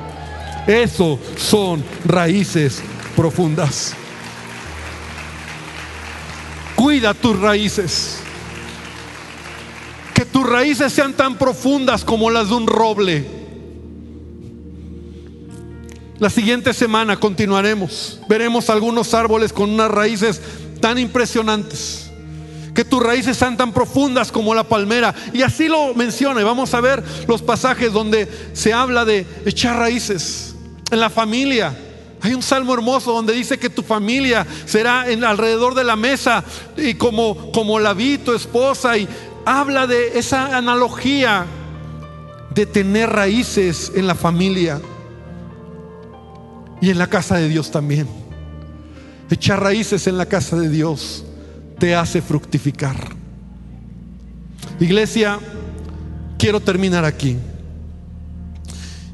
Eso 0.69 1.19
son 1.35 1.83
raíces 2.05 2.83
profundas. 3.17 3.95
Cuida 6.75 7.15
tus 7.15 7.41
raíces. 7.41 8.19
Que 10.13 10.27
tus 10.27 10.47
raíces 10.47 10.93
sean 10.93 11.15
tan 11.15 11.39
profundas 11.39 12.05
como 12.05 12.29
las 12.29 12.51
de 12.51 12.55
un 12.55 12.67
roble. 12.67 13.25
La 16.19 16.29
siguiente 16.29 16.75
semana 16.75 17.19
continuaremos. 17.19 18.21
Veremos 18.29 18.69
algunos 18.69 19.15
árboles 19.15 19.55
con 19.55 19.71
unas 19.71 19.91
raíces 19.91 20.43
tan 20.83 20.99
impresionantes. 20.99 22.11
Que 22.75 22.85
tus 22.85 23.03
raíces 23.03 23.39
sean 23.39 23.57
tan 23.57 23.73
profundas 23.73 24.31
como 24.31 24.55
la 24.55 24.65
palmera. 24.65 25.15
Y 25.33 25.41
así 25.41 25.67
lo 25.67 25.95
menciona. 25.95 26.45
Vamos 26.45 26.75
a 26.75 26.83
ver 26.83 27.03
los 27.27 27.41
pasajes 27.41 27.91
donde 27.91 28.29
se 28.53 28.75
habla 28.75 29.07
de 29.07 29.27
echar 29.47 29.79
raíces 29.79 30.48
en 30.91 31.01
la 31.01 31.11
familia. 31.11 31.77
Hay 32.21 32.35
un 32.35 32.43
salmo 32.43 32.75
hermoso 32.75 33.13
donde 33.13 33.33
dice 33.33 33.59
que 33.59 33.71
tu 33.71 33.83
familia 33.83 34.47
será 34.67 35.09
en, 35.11 35.23
alrededor 35.23 35.75
de 35.75 35.85
la 35.85 35.97
mesa 35.97 36.45
y 36.77 36.95
como, 36.95 37.53
como 37.53 37.79
la 37.79 37.95
vi 37.95 38.19
tu 38.19 38.35
esposa 38.35 38.99
y 38.99 39.09
habla 39.45 39.87
de 39.87 40.19
esa 40.19 40.57
analogía 40.57 41.47
de 42.55 42.67
tener 42.67 43.11
raíces 43.11 43.93
en 43.95 44.07
la 44.07 44.17
familia 44.17 44.81
y 46.81 46.91
en 46.91 46.99
la 46.99 47.07
casa 47.07 47.37
de 47.37 47.49
Dios 47.49 47.71
también. 47.71 48.09
Echar 49.31 49.63
raíces 49.63 50.07
en 50.07 50.19
la 50.19 50.27
casa 50.27 50.57
de 50.57 50.69
Dios 50.69 51.25
te 51.79 51.95
hace 51.95 52.21
fructificar. 52.21 52.97
Iglesia, 54.81 55.39
quiero 56.39 56.61
terminar 56.61 57.05
aquí. 57.05 57.37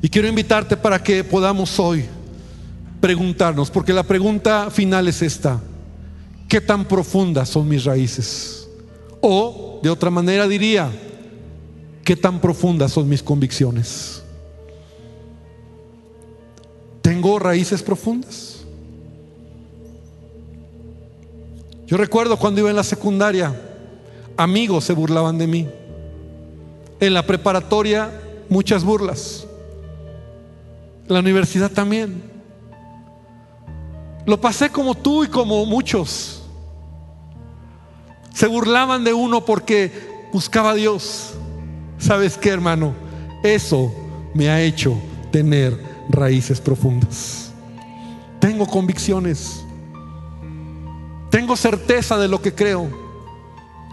Y 0.04 0.10
quiero 0.10 0.28
invitarte 0.28 0.76
para 0.76 1.02
que 1.02 1.24
podamos 1.24 1.80
hoy 1.80 2.04
preguntarnos, 3.00 3.70
porque 3.70 3.94
la 3.94 4.02
pregunta 4.02 4.70
final 4.70 5.08
es 5.08 5.22
esta, 5.22 5.58
¿qué 6.46 6.60
tan 6.60 6.84
profundas 6.84 7.48
son 7.48 7.66
mis 7.66 7.84
raíces? 7.84 8.68
O, 9.22 9.80
de 9.82 9.88
otra 9.88 10.10
manera 10.10 10.46
diría, 10.46 10.90
¿qué 12.04 12.16
tan 12.16 12.38
profundas 12.38 12.92
son 12.92 13.08
mis 13.08 13.22
convicciones? 13.22 14.22
¿Tengo 17.00 17.38
raíces 17.38 17.82
profundas? 17.82 18.58
Yo 21.86 21.96
recuerdo 21.96 22.36
cuando 22.36 22.60
iba 22.60 22.68
en 22.68 22.76
la 22.76 22.84
secundaria, 22.84 23.58
amigos 24.36 24.84
se 24.84 24.92
burlaban 24.92 25.38
de 25.38 25.46
mí. 25.46 25.66
En 27.00 27.14
la 27.14 27.24
preparatoria, 27.26 28.10
muchas 28.50 28.84
burlas. 28.84 29.46
La 31.06 31.20
universidad 31.20 31.70
también. 31.70 32.22
Lo 34.26 34.40
pasé 34.40 34.70
como 34.70 34.94
tú 34.94 35.24
y 35.24 35.28
como 35.28 35.64
muchos. 35.66 36.42
Se 38.32 38.46
burlaban 38.46 39.04
de 39.04 39.12
uno 39.12 39.44
porque 39.44 40.28
buscaba 40.32 40.70
a 40.70 40.74
Dios. 40.74 41.34
¿Sabes 41.98 42.38
qué, 42.38 42.50
hermano? 42.50 42.94
Eso 43.42 43.92
me 44.34 44.48
ha 44.48 44.62
hecho 44.62 44.96
tener 45.30 45.78
raíces 46.08 46.60
profundas. 46.60 47.52
Tengo 48.40 48.66
convicciones. 48.66 49.64
Tengo 51.30 51.56
certeza 51.56 52.18
de 52.18 52.28
lo 52.28 52.40
que 52.40 52.54
creo. 52.54 52.88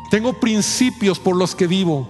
Tengo 0.10 0.40
principios 0.40 1.20
por 1.20 1.36
los 1.36 1.56
que 1.56 1.68
vivo. 1.68 2.08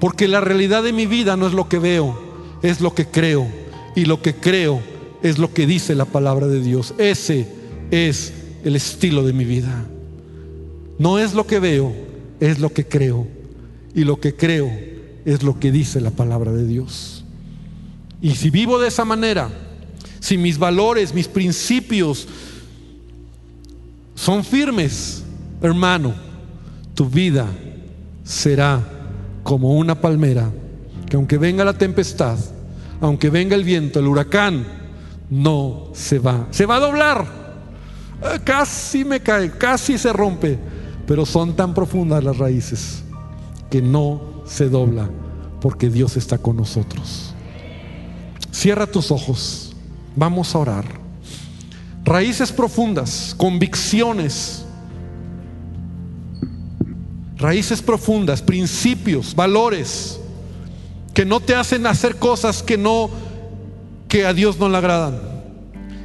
Porque 0.00 0.26
la 0.26 0.40
realidad 0.40 0.82
de 0.82 0.92
mi 0.92 1.06
vida 1.06 1.36
no 1.36 1.46
es 1.46 1.52
lo 1.52 1.68
que 1.68 1.78
veo, 1.78 2.18
es 2.62 2.80
lo 2.80 2.94
que 2.94 3.06
creo. 3.06 3.61
Y 3.94 4.04
lo 4.04 4.22
que 4.22 4.34
creo 4.34 4.80
es 5.22 5.38
lo 5.38 5.52
que 5.52 5.66
dice 5.66 5.94
la 5.94 6.04
palabra 6.04 6.46
de 6.48 6.60
Dios. 6.60 6.94
Ese 6.98 7.46
es 7.90 8.32
el 8.64 8.76
estilo 8.76 9.22
de 9.24 9.32
mi 9.32 9.44
vida. 9.44 9.86
No 10.98 11.18
es 11.18 11.34
lo 11.34 11.46
que 11.46 11.58
veo, 11.58 11.92
es 12.40 12.58
lo 12.58 12.72
que 12.72 12.86
creo. 12.86 13.26
Y 13.94 14.04
lo 14.04 14.20
que 14.20 14.34
creo 14.34 14.70
es 15.24 15.42
lo 15.42 15.58
que 15.58 15.70
dice 15.70 16.00
la 16.00 16.10
palabra 16.10 16.52
de 16.52 16.66
Dios. 16.66 17.24
Y 18.20 18.34
si 18.36 18.50
vivo 18.50 18.78
de 18.78 18.88
esa 18.88 19.04
manera, 19.04 19.50
si 20.20 20.38
mis 20.38 20.58
valores, 20.58 21.12
mis 21.12 21.28
principios 21.28 22.26
son 24.14 24.44
firmes, 24.44 25.24
hermano, 25.60 26.14
tu 26.94 27.08
vida 27.08 27.48
será 28.22 28.80
como 29.42 29.76
una 29.76 30.00
palmera 30.00 30.50
que 31.08 31.16
aunque 31.16 31.38
venga 31.38 31.64
la 31.64 31.76
tempestad, 31.76 32.38
aunque 33.02 33.30
venga 33.30 33.56
el 33.56 33.64
viento, 33.64 33.98
el 33.98 34.06
huracán, 34.06 34.64
no 35.28 35.88
se 35.92 36.20
va. 36.20 36.46
Se 36.50 36.66
va 36.66 36.76
a 36.76 36.80
doblar. 36.80 37.26
Eh, 38.22 38.38
casi 38.44 39.04
me 39.04 39.20
cae, 39.20 39.50
casi 39.58 39.98
se 39.98 40.12
rompe, 40.12 40.56
pero 41.04 41.26
son 41.26 41.56
tan 41.56 41.74
profundas 41.74 42.22
las 42.22 42.38
raíces 42.38 43.02
que 43.68 43.82
no 43.82 44.44
se 44.46 44.68
dobla 44.68 45.10
porque 45.60 45.90
Dios 45.90 46.16
está 46.16 46.38
con 46.38 46.56
nosotros. 46.56 47.34
Cierra 48.52 48.86
tus 48.86 49.10
ojos. 49.10 49.74
Vamos 50.14 50.54
a 50.54 50.58
orar. 50.58 50.84
Raíces 52.04 52.52
profundas, 52.52 53.34
convicciones. 53.36 54.64
Raíces 57.36 57.82
profundas, 57.82 58.40
principios, 58.40 59.34
valores 59.34 60.21
que 61.14 61.24
no 61.24 61.40
te 61.40 61.54
hacen 61.54 61.86
hacer 61.86 62.16
cosas 62.16 62.62
que 62.62 62.78
no 62.78 63.10
que 64.08 64.26
a 64.26 64.34
Dios 64.34 64.58
no 64.58 64.68
le 64.68 64.76
agradan. 64.76 65.20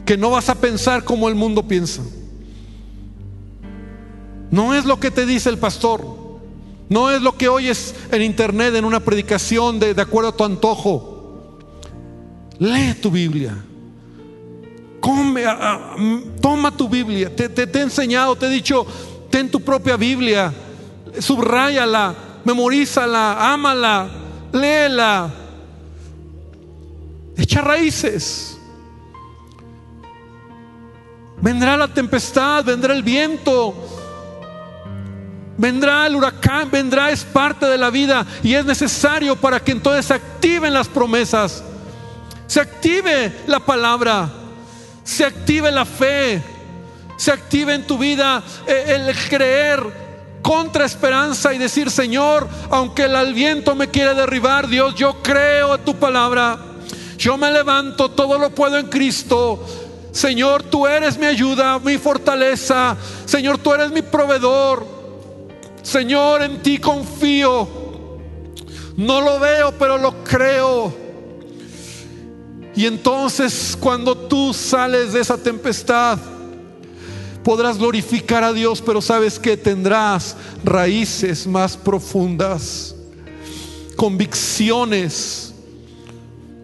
Que 0.05 0.17
no 0.17 0.29
vas 0.29 0.49
a 0.49 0.55
pensar 0.55 1.03
como 1.03 1.27
el 1.27 1.35
mundo 1.35 1.67
piensa. 1.67 2.01
No 4.49 4.73
es 4.73 4.85
lo 4.85 4.99
que 4.99 5.11
te 5.11 5.25
dice 5.25 5.49
el 5.49 5.57
pastor. 5.57 6.01
No 6.89 7.11
es 7.11 7.21
lo 7.21 7.37
que 7.37 7.49
oyes 7.49 7.93
en 8.11 8.21
internet 8.21 8.75
en 8.75 8.85
una 8.85 9.01
predicación 9.01 9.79
de, 9.79 9.93
de 9.93 10.01
acuerdo 10.01 10.29
a 10.29 10.37
tu 10.37 10.45
antojo. 10.45 11.57
Lee 12.59 12.93
tu 12.93 13.11
Biblia. 13.11 13.57
Come, 15.01 15.43
toma 16.41 16.71
tu 16.71 16.87
Biblia. 16.87 17.35
Te, 17.35 17.49
te 17.49 17.79
he 17.79 17.81
enseñado, 17.81 18.35
te 18.35 18.47
he 18.47 18.49
dicho, 18.49 18.85
ten 19.29 19.51
tu 19.51 19.59
propia 19.59 19.97
Biblia. 19.97 20.53
Subráyala, 21.19 22.15
memorízala, 22.45 23.53
ámala, 23.53 24.09
léela. 24.59 25.29
Echa 27.37 27.61
raíces. 27.61 28.57
Vendrá 31.39 31.77
la 31.77 31.87
tempestad, 31.87 32.65
vendrá 32.65 32.93
el 32.93 33.03
viento, 33.03 33.75
vendrá 35.55 36.07
el 36.07 36.15
huracán, 36.15 36.71
vendrá, 36.71 37.11
es 37.11 37.23
parte 37.23 37.67
de 37.67 37.77
la 37.77 37.91
vida 37.91 38.25
y 38.41 38.55
es 38.55 38.65
necesario 38.65 39.35
para 39.35 39.59
que 39.59 39.71
entonces 39.71 40.05
se 40.05 40.15
activen 40.15 40.73
las 40.73 40.87
promesas, 40.87 41.63
se 42.47 42.59
active 42.59 43.31
la 43.45 43.59
palabra, 43.59 44.27
se 45.03 45.25
active 45.25 45.71
la 45.71 45.85
fe, 45.85 46.41
se 47.17 47.31
active 47.31 47.75
en 47.75 47.85
tu 47.85 47.99
vida 47.99 48.43
eh, 48.65 48.95
el 48.95 49.15
creer 49.29 50.06
contra 50.41 50.85
esperanza 50.85 51.53
y 51.53 51.57
decir, 51.57 51.91
Señor, 51.91 52.47
aunque 52.69 53.03
el 53.03 53.33
viento 53.33 53.75
me 53.75 53.89
quiere 53.89 54.13
derribar, 54.13 54.67
Dios, 54.67 54.95
yo 54.95 55.21
creo 55.21 55.75
en 55.75 55.85
tu 55.85 55.95
palabra. 55.95 56.57
Yo 57.17 57.37
me 57.37 57.51
levanto, 57.51 58.11
todo 58.11 58.37
lo 58.37 58.51
puedo 58.51 58.77
en 58.77 58.87
Cristo. 58.87 59.59
Señor, 60.11 60.63
tú 60.63 60.87
eres 60.87 61.17
mi 61.17 61.25
ayuda, 61.25 61.79
mi 61.79 61.97
fortaleza. 61.97 62.95
Señor, 63.25 63.57
tú 63.57 63.73
eres 63.73 63.91
mi 63.91 64.01
proveedor. 64.01 64.85
Señor, 65.81 66.43
en 66.43 66.61
ti 66.61 66.77
confío. 66.77 67.67
No 68.97 69.21
lo 69.21 69.39
veo, 69.39 69.73
pero 69.77 69.97
lo 69.97 70.23
creo. 70.23 70.93
Y 72.75 72.85
entonces 72.85 73.77
cuando 73.79 74.15
tú 74.15 74.53
sales 74.53 75.13
de 75.13 75.21
esa 75.21 75.37
tempestad, 75.37 76.19
podrás 77.47 77.77
glorificar 77.77 78.43
a 78.43 78.51
Dios, 78.51 78.81
pero 78.81 79.01
sabes 79.01 79.39
que 79.39 79.55
tendrás 79.55 80.35
raíces 80.65 81.47
más 81.47 81.77
profundas, 81.77 82.93
convicciones 83.95 85.53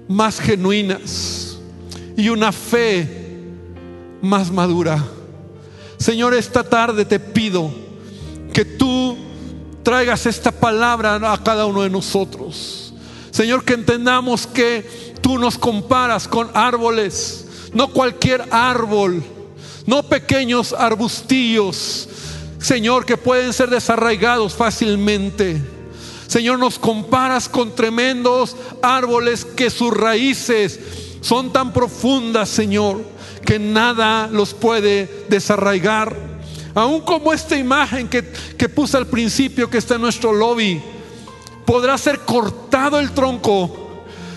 más 0.10 0.41
genuinas 0.41 1.58
y 2.17 2.28
una 2.28 2.52
fe 2.52 3.08
más 4.22 4.52
madura. 4.52 5.02
Señor, 5.96 6.34
esta 6.34 6.65
tarde 6.65 7.06
te 7.06 7.17
pido 7.17 7.72
que 8.52 8.65
tú 8.65 9.15
traigas 9.84 10.26
esta 10.26 10.52
palabra 10.52 11.15
a 11.32 11.41
cada 11.41 11.65
uno 11.65 11.84
de 11.84 11.89
nosotros. 11.89 12.93
Señor, 13.32 13.63
que 13.63 13.76
entendamos 13.76 14.46
que 14.46 15.15
tú 15.22 15.39
nos 15.39 15.58
comparas 15.58 16.28
con 16.28 16.50
árboles, 16.54 17.48
no 17.74 17.88
cualquier 17.88 18.46
árbol 18.52 19.24
no 19.86 20.04
pequeños 20.04 20.74
arbustillos, 20.74 22.08
Señor, 22.60 23.06
que 23.06 23.17
pueden 23.17 23.54
ser 23.54 23.69
desarraigados 23.69 24.54
fácilmente. 24.54 25.62
Señor, 26.28 26.58
nos 26.60 26.80
comparas 26.80 27.50
con 27.50 27.76
tremendos 27.76 28.56
árboles 28.82 29.46
que 29.46 29.69
sus 29.69 29.91
raíces 29.91 30.80
son 31.22 31.52
tan 31.52 31.74
profundas, 31.74 32.50
Señor, 32.50 33.04
que 33.46 33.60
nada 33.60 34.28
los 34.28 34.54
puede 34.54 35.26
desarraigar. 35.30 36.15
Aún 36.74 37.02
como 37.02 37.34
esta 37.34 37.58
imagen 37.58 38.08
que, 38.08 38.24
que 38.58 38.69
puse 38.69 38.98
al 38.98 39.08
principio, 39.08 39.69
que 39.69 39.78
está 39.78 39.96
en 39.96 40.02
nuestro 40.02 40.34
lobby, 40.34 40.82
podrá 41.65 41.98
ser 41.98 42.19
cortado 42.19 43.00
el 43.00 43.12
tronco 43.12 43.83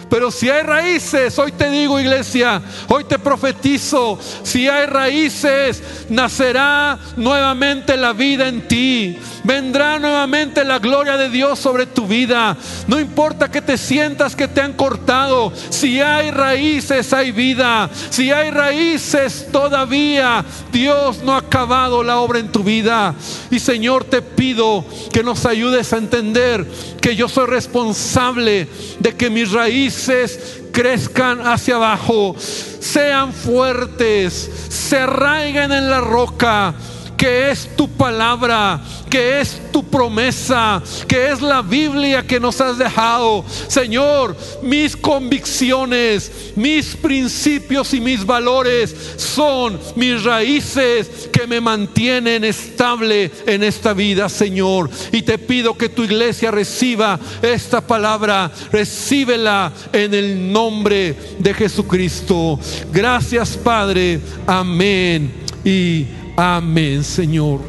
pero 0.09 0.31
si 0.31 0.49
hay 0.49 0.63
raíces, 0.63 1.39
hoy 1.39 1.53
te 1.53 1.69
digo 1.71 1.99
iglesia, 1.99 2.63
hoy 2.89 3.05
te 3.05 3.19
profetizo, 3.19 4.19
si 4.43 4.69
hay 4.69 4.87
raíces, 4.87 5.83
nacerá 6.09 6.99
nuevamente 7.17 7.97
la 7.97 8.13
vida 8.13 8.49
en 8.49 8.69
ti. 8.69 9.19
Vendrá 9.45 10.01
nuevamente 10.01 10.65
la 10.65 10.81
gloria 10.81 11.17
de 11.17 11.31
Dios 11.31 11.61
sobre 11.61 11.87
tu 11.87 12.07
vida. 12.07 12.57
No 12.89 12.99
importa 12.99 13.49
que 13.49 13.63
te 13.63 13.79
sientas 13.79 14.35
que 14.35 14.49
te 14.49 14.61
han 14.61 14.73
cortado. 14.73 15.53
Si 15.71 16.01
hay 16.01 16.33
raíces, 16.33 17.13
hay 17.13 17.31
vida. 17.31 17.89
Si 18.11 18.33
hay 18.33 18.51
raíces, 18.51 19.47
todavía 19.53 20.45
Dios 20.73 21.23
no 21.23 21.33
ha 21.35 21.39
acabado 21.39 22.03
la 22.03 22.19
obra 22.19 22.41
en 22.41 22.51
tu 22.51 22.65
vida. 22.65 23.15
Y 23.51 23.61
Señor, 23.61 24.03
te 24.03 24.21
pido 24.21 24.85
que 25.13 25.23
nos 25.23 25.47
ayudes 25.47 25.93
a 25.93 25.99
entender 25.99 26.67
que 27.01 27.15
yo 27.15 27.29
soy 27.29 27.47
responsable 27.47 28.69
de 28.99 29.15
que 29.15 29.31
mis 29.31 29.53
raíces 29.97 30.63
crezcan 30.73 31.47
hacia 31.47 31.77
abajo, 31.77 32.37
sean 32.39 33.33
fuertes, 33.33 34.51
se 34.69 34.99
arraigan 34.99 35.73
en 35.73 35.91
la 35.91 36.01
roca 36.01 36.75
que 37.17 37.51
es 37.51 37.69
tu 37.77 37.89
palabra, 37.89 38.81
que 39.09 39.41
es 39.41 39.61
tu 39.73 39.83
promesa, 39.85 40.83
que 41.09 41.31
es 41.31 41.41
la 41.41 41.63
Biblia 41.63 42.27
que 42.27 42.39
nos 42.39 42.61
has 42.61 42.79
dejado. 42.79 43.45
Señor, 43.69 44.37
mis 44.63 44.97
convicciones, 44.97 46.53
mis 46.57 46.95
principios 46.97 47.95
y 47.95 48.01
mis 48.01 48.25
valores 48.25 48.95
son 49.17 49.79
mis 49.95 50.23
raíces 50.25 51.29
que 51.33 51.47
me 51.47 51.61
mantienen 51.61 52.45
estable 52.45 53.31
en 53.47 53.63
esta 53.63 53.93
vida, 53.93 54.29
Señor. 54.29 54.91
Y 55.13 55.23
te 55.23 55.39
pido 55.39 55.77
que 55.77 55.89
tu 55.89 56.05
iglesia 56.05 56.51
reciba 56.51 57.19
esta 57.43 57.81
palabra, 57.81 58.51
recíbela 58.71 59.73
en 59.93 60.15
el 60.15 60.53
nombre 60.53 61.17
de 61.39 61.55
Jesucristo. 61.55 62.59
Gracias, 62.93 63.57
Padre. 63.57 64.21
Amén. 64.47 65.33
Y 65.65 66.07
Amén, 66.37 67.03
Señor. 67.03 67.61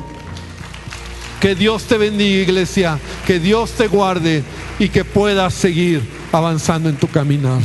Que 1.39 1.55
Dios 1.55 1.83
te 1.83 1.97
bendiga, 1.97 2.41
iglesia. 2.41 2.99
Que 3.25 3.39
Dios 3.39 3.71
te 3.71 3.87
guarde. 3.87 4.43
y 4.79 4.89
que 4.89 5.03
puedas 5.03 5.53
seguir 5.53 6.01
avanzando 6.31 6.89
en 6.89 6.97
tu 6.97 7.07
caminar. 7.07 7.61